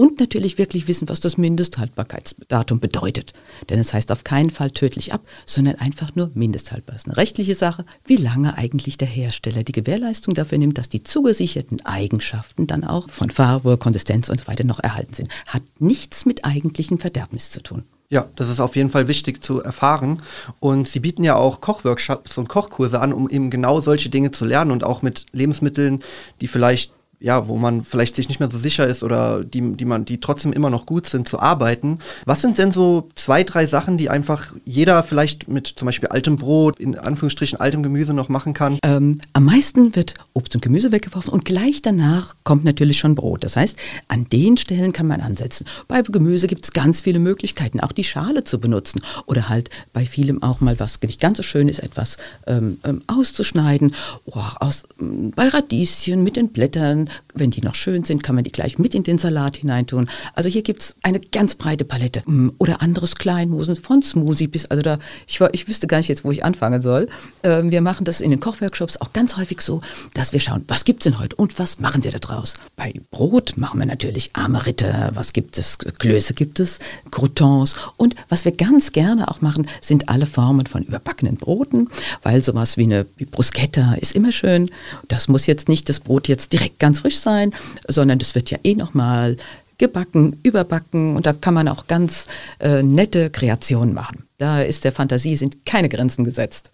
und 0.00 0.18
natürlich 0.18 0.56
wirklich 0.56 0.88
wissen, 0.88 1.10
was 1.10 1.20
das 1.20 1.36
Mindesthaltbarkeitsdatum 1.36 2.80
bedeutet. 2.80 3.34
Denn 3.68 3.78
es 3.78 3.92
heißt 3.92 4.10
auf 4.12 4.24
keinen 4.24 4.48
Fall 4.48 4.70
tödlich 4.70 5.12
ab, 5.12 5.20
sondern 5.44 5.74
einfach 5.74 6.14
nur 6.14 6.30
mindesthaltbar. 6.32 6.94
Das 6.94 7.02
ist 7.02 7.08
eine 7.08 7.18
rechtliche 7.18 7.54
Sache, 7.54 7.84
wie 8.06 8.16
lange 8.16 8.56
eigentlich 8.56 8.96
der 8.96 9.08
Hersteller 9.08 9.62
die 9.62 9.72
Gewährleistung 9.72 10.32
dafür 10.32 10.56
nimmt, 10.56 10.78
dass 10.78 10.88
die 10.88 11.02
zugesicherten 11.02 11.84
Eigenschaften 11.84 12.66
dann 12.66 12.84
auch 12.84 13.10
von 13.10 13.28
Farbe, 13.28 13.76
Konsistenz 13.76 14.30
und 14.30 14.40
so 14.40 14.46
weiter 14.46 14.64
noch 14.64 14.80
erhalten 14.80 15.12
sind. 15.12 15.28
Hat 15.46 15.62
nichts 15.80 16.24
mit 16.24 16.46
eigentlichem 16.46 16.98
Verderbnis 16.98 17.50
zu 17.50 17.62
tun. 17.62 17.84
Ja, 18.12 18.28
das 18.34 18.48
ist 18.50 18.58
auf 18.58 18.74
jeden 18.74 18.90
Fall 18.90 19.06
wichtig 19.06 19.42
zu 19.42 19.62
erfahren. 19.62 20.22
Und 20.58 20.88
Sie 20.88 20.98
bieten 20.98 21.22
ja 21.22 21.36
auch 21.36 21.60
Kochworkshops 21.60 22.38
und 22.38 22.48
Kochkurse 22.48 23.00
an, 23.00 23.12
um 23.12 23.30
eben 23.30 23.50
genau 23.50 23.80
solche 23.80 24.08
Dinge 24.08 24.32
zu 24.32 24.44
lernen 24.44 24.72
und 24.72 24.82
auch 24.82 25.02
mit 25.02 25.26
Lebensmitteln, 25.30 26.02
die 26.40 26.48
vielleicht 26.48 26.92
ja, 27.20 27.48
wo 27.48 27.56
man 27.56 27.84
vielleicht 27.84 28.16
sich 28.16 28.28
nicht 28.28 28.40
mehr 28.40 28.50
so 28.50 28.58
sicher 28.58 28.86
ist 28.86 29.02
oder 29.02 29.44
die, 29.44 29.76
die 29.76 29.84
man, 29.84 30.06
die 30.06 30.20
trotzdem 30.20 30.52
immer 30.52 30.70
noch 30.70 30.86
gut 30.86 31.06
sind, 31.06 31.28
zu 31.28 31.38
arbeiten. 31.38 31.98
Was 32.24 32.40
sind 32.40 32.56
denn 32.56 32.72
so 32.72 33.10
zwei, 33.14 33.44
drei 33.44 33.66
Sachen, 33.66 33.98
die 33.98 34.08
einfach 34.08 34.54
jeder 34.64 35.02
vielleicht 35.02 35.46
mit 35.46 35.66
zum 35.76 35.86
Beispiel 35.86 36.08
altem 36.08 36.36
Brot, 36.36 36.80
in 36.80 36.98
Anführungsstrichen 36.98 37.60
altem 37.60 37.82
Gemüse 37.82 38.14
noch 38.14 38.30
machen 38.30 38.54
kann? 38.54 38.78
Ähm, 38.82 39.20
am 39.34 39.44
meisten 39.44 39.94
wird 39.94 40.14
Obst 40.32 40.54
und 40.54 40.62
Gemüse 40.62 40.92
weggeworfen 40.92 41.32
und 41.32 41.44
gleich 41.44 41.82
danach 41.82 42.36
kommt 42.42 42.64
natürlich 42.64 42.98
schon 42.98 43.14
Brot. 43.14 43.44
Das 43.44 43.54
heißt, 43.54 43.76
an 44.08 44.26
den 44.30 44.56
Stellen 44.56 44.94
kann 44.94 45.06
man 45.06 45.20
ansetzen. 45.20 45.66
Bei 45.88 46.00
Gemüse 46.00 46.46
gibt 46.46 46.64
es 46.64 46.72
ganz 46.72 47.02
viele 47.02 47.18
Möglichkeiten, 47.18 47.80
auch 47.80 47.92
die 47.92 48.04
Schale 48.04 48.44
zu 48.44 48.58
benutzen 48.58 49.02
oder 49.26 49.50
halt 49.50 49.68
bei 49.92 50.06
vielem 50.06 50.42
auch 50.42 50.60
mal, 50.60 50.80
was 50.80 50.98
nicht 51.02 51.20
ganz 51.20 51.36
so 51.36 51.42
schön 51.42 51.68
ist, 51.68 51.80
etwas 51.80 52.16
ähm, 52.46 52.78
ähm, 52.84 53.02
auszuschneiden. 53.06 53.94
Oh, 54.24 54.40
aus, 54.58 54.84
bei 54.98 55.48
Radieschen 55.48 56.24
mit 56.24 56.36
den 56.36 56.48
Blättern 56.48 57.09
wenn 57.34 57.50
die 57.50 57.62
noch 57.62 57.74
schön 57.74 58.04
sind, 58.04 58.22
kann 58.22 58.34
man 58.34 58.44
die 58.44 58.52
gleich 58.52 58.78
mit 58.78 58.94
in 58.94 59.02
den 59.02 59.18
Salat 59.18 59.56
hineintun. 59.56 60.08
Also 60.34 60.48
hier 60.48 60.62
gibt 60.62 60.82
es 60.82 60.94
eine 61.02 61.20
ganz 61.20 61.54
breite 61.54 61.84
Palette. 61.84 62.22
Mm, 62.26 62.50
oder 62.58 62.82
anderes 62.82 63.16
Kleinmosen, 63.16 63.76
von 63.76 64.02
Smoothie 64.02 64.46
bis, 64.46 64.66
also 64.66 64.82
da, 64.82 64.98
ich, 65.26 65.40
ich 65.52 65.68
wüsste 65.68 65.86
gar 65.86 65.98
nicht 65.98 66.08
jetzt, 66.08 66.24
wo 66.24 66.30
ich 66.30 66.44
anfangen 66.44 66.82
soll. 66.82 67.08
Ähm, 67.42 67.70
wir 67.70 67.80
machen 67.80 68.04
das 68.04 68.20
in 68.20 68.30
den 68.30 68.40
Kochworkshops 68.40 68.98
auch 69.00 69.12
ganz 69.12 69.36
häufig 69.36 69.60
so, 69.60 69.80
dass 70.14 70.32
wir 70.32 70.40
schauen, 70.40 70.64
was 70.68 70.84
gibt 70.84 71.04
es 71.04 71.10
denn 71.10 71.20
heute 71.20 71.36
und 71.36 71.58
was 71.58 71.78
machen 71.78 72.04
wir 72.04 72.10
da 72.10 72.18
draus. 72.18 72.54
Bei 72.76 72.92
Brot 73.10 73.54
machen 73.56 73.80
wir 73.80 73.86
natürlich 73.86 74.30
arme 74.34 74.66
Ritter, 74.66 75.10
was 75.14 75.32
gibt 75.32 75.58
es, 75.58 75.78
Klöße 75.78 76.34
gibt 76.34 76.60
es, 76.60 76.78
Croutons 77.10 77.74
und 77.96 78.14
was 78.28 78.44
wir 78.44 78.52
ganz 78.52 78.92
gerne 78.92 79.28
auch 79.28 79.40
machen, 79.40 79.66
sind 79.80 80.08
alle 80.08 80.26
Formen 80.26 80.66
von 80.66 80.82
überbackenen 80.82 81.36
Broten, 81.36 81.88
weil 82.22 82.42
sowas 82.42 82.76
wie 82.76 82.84
eine 82.84 83.04
Bruschetta 83.04 83.94
ist 83.94 84.14
immer 84.14 84.32
schön. 84.32 84.70
Das 85.08 85.28
muss 85.28 85.46
jetzt 85.46 85.68
nicht 85.68 85.88
das 85.88 86.00
Brot 86.00 86.28
jetzt 86.28 86.52
direkt 86.52 86.78
ganz 86.78 86.99
frisch 87.00 87.18
sein, 87.18 87.52
sondern 87.88 88.18
das 88.18 88.34
wird 88.34 88.50
ja 88.50 88.58
eh 88.62 88.74
nochmal 88.74 89.36
gebacken, 89.78 90.36
überbacken 90.42 91.16
und 91.16 91.26
da 91.26 91.32
kann 91.32 91.54
man 91.54 91.66
auch 91.66 91.86
ganz 91.86 92.26
äh, 92.60 92.82
nette 92.82 93.30
Kreationen 93.30 93.94
machen. 93.94 94.24
Da 94.38 94.62
ist 94.62 94.84
der 94.84 94.92
Fantasie 94.92 95.36
sind 95.36 95.64
keine 95.64 95.88
Grenzen 95.88 96.24
gesetzt. 96.24 96.70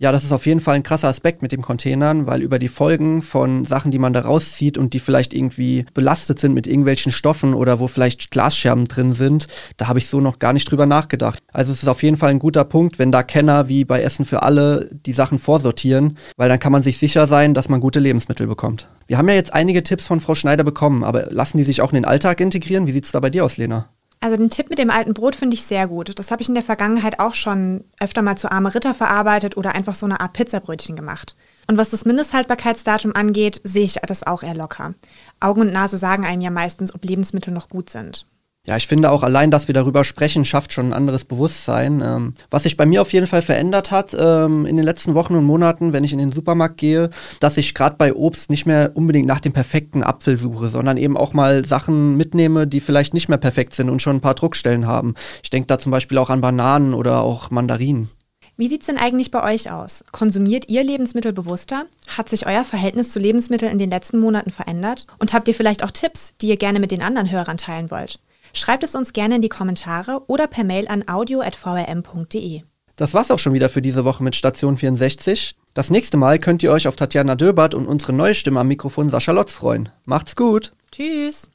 Ja, 0.00 0.12
das 0.12 0.22
ist 0.22 0.30
auf 0.30 0.46
jeden 0.46 0.60
Fall 0.60 0.76
ein 0.76 0.84
krasser 0.84 1.08
Aspekt 1.08 1.42
mit 1.42 1.50
den 1.50 1.60
Containern, 1.60 2.28
weil 2.28 2.40
über 2.40 2.60
die 2.60 2.68
Folgen 2.68 3.20
von 3.20 3.64
Sachen, 3.64 3.90
die 3.90 3.98
man 3.98 4.12
da 4.12 4.20
rauszieht 4.20 4.78
und 4.78 4.94
die 4.94 5.00
vielleicht 5.00 5.34
irgendwie 5.34 5.86
belastet 5.92 6.38
sind 6.38 6.54
mit 6.54 6.68
irgendwelchen 6.68 7.10
Stoffen 7.10 7.52
oder 7.52 7.80
wo 7.80 7.88
vielleicht 7.88 8.30
Glasscherben 8.30 8.84
drin 8.84 9.12
sind, 9.12 9.48
da 9.76 9.88
habe 9.88 9.98
ich 9.98 10.06
so 10.06 10.20
noch 10.20 10.38
gar 10.38 10.52
nicht 10.52 10.70
drüber 10.70 10.86
nachgedacht. 10.86 11.40
Also 11.52 11.72
es 11.72 11.82
ist 11.82 11.88
auf 11.88 12.04
jeden 12.04 12.16
Fall 12.16 12.30
ein 12.30 12.38
guter 12.38 12.62
Punkt, 12.62 13.00
wenn 13.00 13.10
da 13.10 13.24
Kenner 13.24 13.66
wie 13.66 13.84
bei 13.84 14.00
Essen 14.00 14.24
für 14.24 14.44
alle 14.44 14.88
die 15.04 15.12
Sachen 15.12 15.40
vorsortieren, 15.40 16.16
weil 16.36 16.48
dann 16.48 16.60
kann 16.60 16.70
man 16.70 16.84
sich 16.84 16.98
sicher 16.98 17.26
sein, 17.26 17.52
dass 17.52 17.68
man 17.68 17.80
gute 17.80 17.98
Lebensmittel 17.98 18.46
bekommt. 18.46 18.88
Wir 19.08 19.18
haben 19.18 19.28
ja 19.28 19.34
jetzt 19.34 19.52
einige 19.52 19.82
Tipps 19.82 20.06
von 20.06 20.20
Frau 20.20 20.36
Schneider 20.36 20.62
bekommen, 20.62 21.02
aber 21.02 21.26
lassen 21.32 21.56
die 21.56 21.64
sich 21.64 21.80
auch 21.80 21.90
in 21.90 21.96
den 21.96 22.04
Alltag 22.04 22.40
integrieren? 22.40 22.86
Wie 22.86 22.92
sieht 22.92 23.06
es 23.06 23.10
da 23.10 23.18
bei 23.18 23.30
dir 23.30 23.44
aus, 23.44 23.56
Lena? 23.56 23.88
Also 24.20 24.36
den 24.36 24.50
Tipp 24.50 24.68
mit 24.68 24.78
dem 24.78 24.90
alten 24.90 25.14
Brot 25.14 25.36
finde 25.36 25.54
ich 25.54 25.62
sehr 25.62 25.86
gut. 25.86 26.18
Das 26.18 26.30
habe 26.30 26.42
ich 26.42 26.48
in 26.48 26.54
der 26.54 26.64
Vergangenheit 26.64 27.20
auch 27.20 27.34
schon 27.34 27.84
öfter 28.00 28.22
mal 28.22 28.36
zu 28.36 28.50
arme 28.50 28.74
Ritter 28.74 28.94
verarbeitet 28.94 29.56
oder 29.56 29.74
einfach 29.74 29.94
so 29.94 30.06
eine 30.06 30.20
Art 30.20 30.32
Pizzabrötchen 30.32 30.96
gemacht. 30.96 31.36
Und 31.68 31.76
was 31.76 31.90
das 31.90 32.04
Mindesthaltbarkeitsdatum 32.04 33.14
angeht, 33.14 33.60
sehe 33.62 33.84
ich 33.84 33.94
das 33.94 34.26
auch 34.26 34.42
eher 34.42 34.54
locker. 34.54 34.94
Augen 35.38 35.60
und 35.60 35.72
Nase 35.72 35.98
sagen 35.98 36.24
einem 36.24 36.42
ja 36.42 36.50
meistens, 36.50 36.94
ob 36.94 37.04
Lebensmittel 37.04 37.52
noch 37.52 37.68
gut 37.68 37.90
sind. 37.90 38.26
Ja, 38.68 38.76
ich 38.76 38.86
finde 38.86 39.10
auch 39.10 39.22
allein, 39.22 39.50
dass 39.50 39.66
wir 39.66 39.72
darüber 39.72 40.04
sprechen, 40.04 40.44
schafft 40.44 40.74
schon 40.74 40.88
ein 40.88 40.92
anderes 40.92 41.24
Bewusstsein. 41.24 42.02
Ähm, 42.04 42.34
was 42.50 42.64
sich 42.64 42.76
bei 42.76 42.84
mir 42.84 43.00
auf 43.00 43.14
jeden 43.14 43.26
Fall 43.26 43.40
verändert 43.40 43.90
hat 43.90 44.14
ähm, 44.20 44.66
in 44.66 44.76
den 44.76 44.84
letzten 44.84 45.14
Wochen 45.14 45.36
und 45.36 45.44
Monaten, 45.44 45.94
wenn 45.94 46.04
ich 46.04 46.12
in 46.12 46.18
den 46.18 46.32
Supermarkt 46.32 46.76
gehe, 46.76 47.08
dass 47.40 47.56
ich 47.56 47.72
gerade 47.72 47.96
bei 47.96 48.12
Obst 48.12 48.50
nicht 48.50 48.66
mehr 48.66 48.90
unbedingt 48.92 49.26
nach 49.26 49.40
dem 49.40 49.54
perfekten 49.54 50.02
Apfel 50.02 50.36
suche, 50.36 50.68
sondern 50.68 50.98
eben 50.98 51.16
auch 51.16 51.32
mal 51.32 51.64
Sachen 51.64 52.18
mitnehme, 52.18 52.66
die 52.66 52.80
vielleicht 52.80 53.14
nicht 53.14 53.30
mehr 53.30 53.38
perfekt 53.38 53.74
sind 53.74 53.88
und 53.88 54.02
schon 54.02 54.16
ein 54.16 54.20
paar 54.20 54.34
Druckstellen 54.34 54.86
haben. 54.86 55.14
Ich 55.42 55.48
denke 55.48 55.66
da 55.66 55.78
zum 55.78 55.90
Beispiel 55.90 56.18
auch 56.18 56.28
an 56.28 56.42
Bananen 56.42 56.92
oder 56.92 57.22
auch 57.22 57.50
Mandarinen. 57.50 58.10
Wie 58.58 58.68
sieht 58.68 58.82
es 58.82 58.88
denn 58.88 58.98
eigentlich 58.98 59.30
bei 59.30 59.42
euch 59.54 59.70
aus? 59.70 60.04
Konsumiert 60.12 60.68
ihr 60.68 60.84
Lebensmittel 60.84 61.32
bewusster? 61.32 61.86
Hat 62.18 62.28
sich 62.28 62.46
euer 62.46 62.64
Verhältnis 62.64 63.12
zu 63.12 63.18
Lebensmitteln 63.18 63.72
in 63.72 63.78
den 63.78 63.88
letzten 63.88 64.18
Monaten 64.18 64.50
verändert? 64.50 65.06
Und 65.18 65.32
habt 65.32 65.48
ihr 65.48 65.54
vielleicht 65.54 65.82
auch 65.82 65.90
Tipps, 65.90 66.34
die 66.42 66.48
ihr 66.48 66.58
gerne 66.58 66.80
mit 66.80 66.90
den 66.90 67.00
anderen 67.00 67.30
Hörern 67.30 67.56
teilen 67.56 67.90
wollt? 67.90 68.20
Schreibt 68.52 68.84
es 68.84 68.94
uns 68.94 69.12
gerne 69.12 69.36
in 69.36 69.42
die 69.42 69.48
Kommentare 69.48 70.22
oder 70.26 70.46
per 70.46 70.64
Mail 70.64 70.88
an 70.88 71.08
audio.vrm.de. 71.08 72.62
Das 72.96 73.14
war's 73.14 73.30
auch 73.30 73.38
schon 73.38 73.52
wieder 73.52 73.68
für 73.68 73.80
diese 73.80 74.04
Woche 74.04 74.24
mit 74.24 74.34
Station 74.34 74.76
64. 74.76 75.54
Das 75.72 75.90
nächste 75.90 76.16
Mal 76.16 76.40
könnt 76.40 76.64
ihr 76.64 76.72
euch 76.72 76.88
auf 76.88 76.96
Tatjana 76.96 77.36
Döbert 77.36 77.74
und 77.74 77.86
unsere 77.86 78.12
neue 78.12 78.34
Stimme 78.34 78.60
am 78.60 78.68
Mikrofon 78.68 79.08
Sascha 79.08 79.30
Lotz 79.30 79.52
freuen. 79.52 79.90
Macht's 80.04 80.34
gut. 80.34 80.72
Tschüss. 80.90 81.48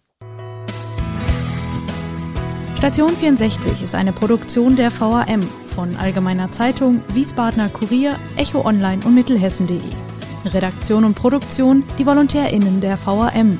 Station 2.78 3.16
64 3.16 3.82
ist 3.82 3.96
eine 3.96 4.14
Produktion 4.14 4.76
der 4.76 4.92
VAM 4.92 5.42
von 5.74 5.96
Allgemeiner 5.96 6.52
Zeitung, 6.52 7.02
Wiesbadener 7.14 7.70
Kurier, 7.70 8.18
Echo 8.36 8.66
Online 8.66 9.06
und 9.06 9.16
Mittelhessen.de. 9.16 9.80
Redaktion 10.46 11.06
und 11.06 11.16
Produktion 11.16 11.84
die 11.98 12.06
VolontärInnen 12.06 12.82
der 12.82 12.98
VAM. 12.98 13.60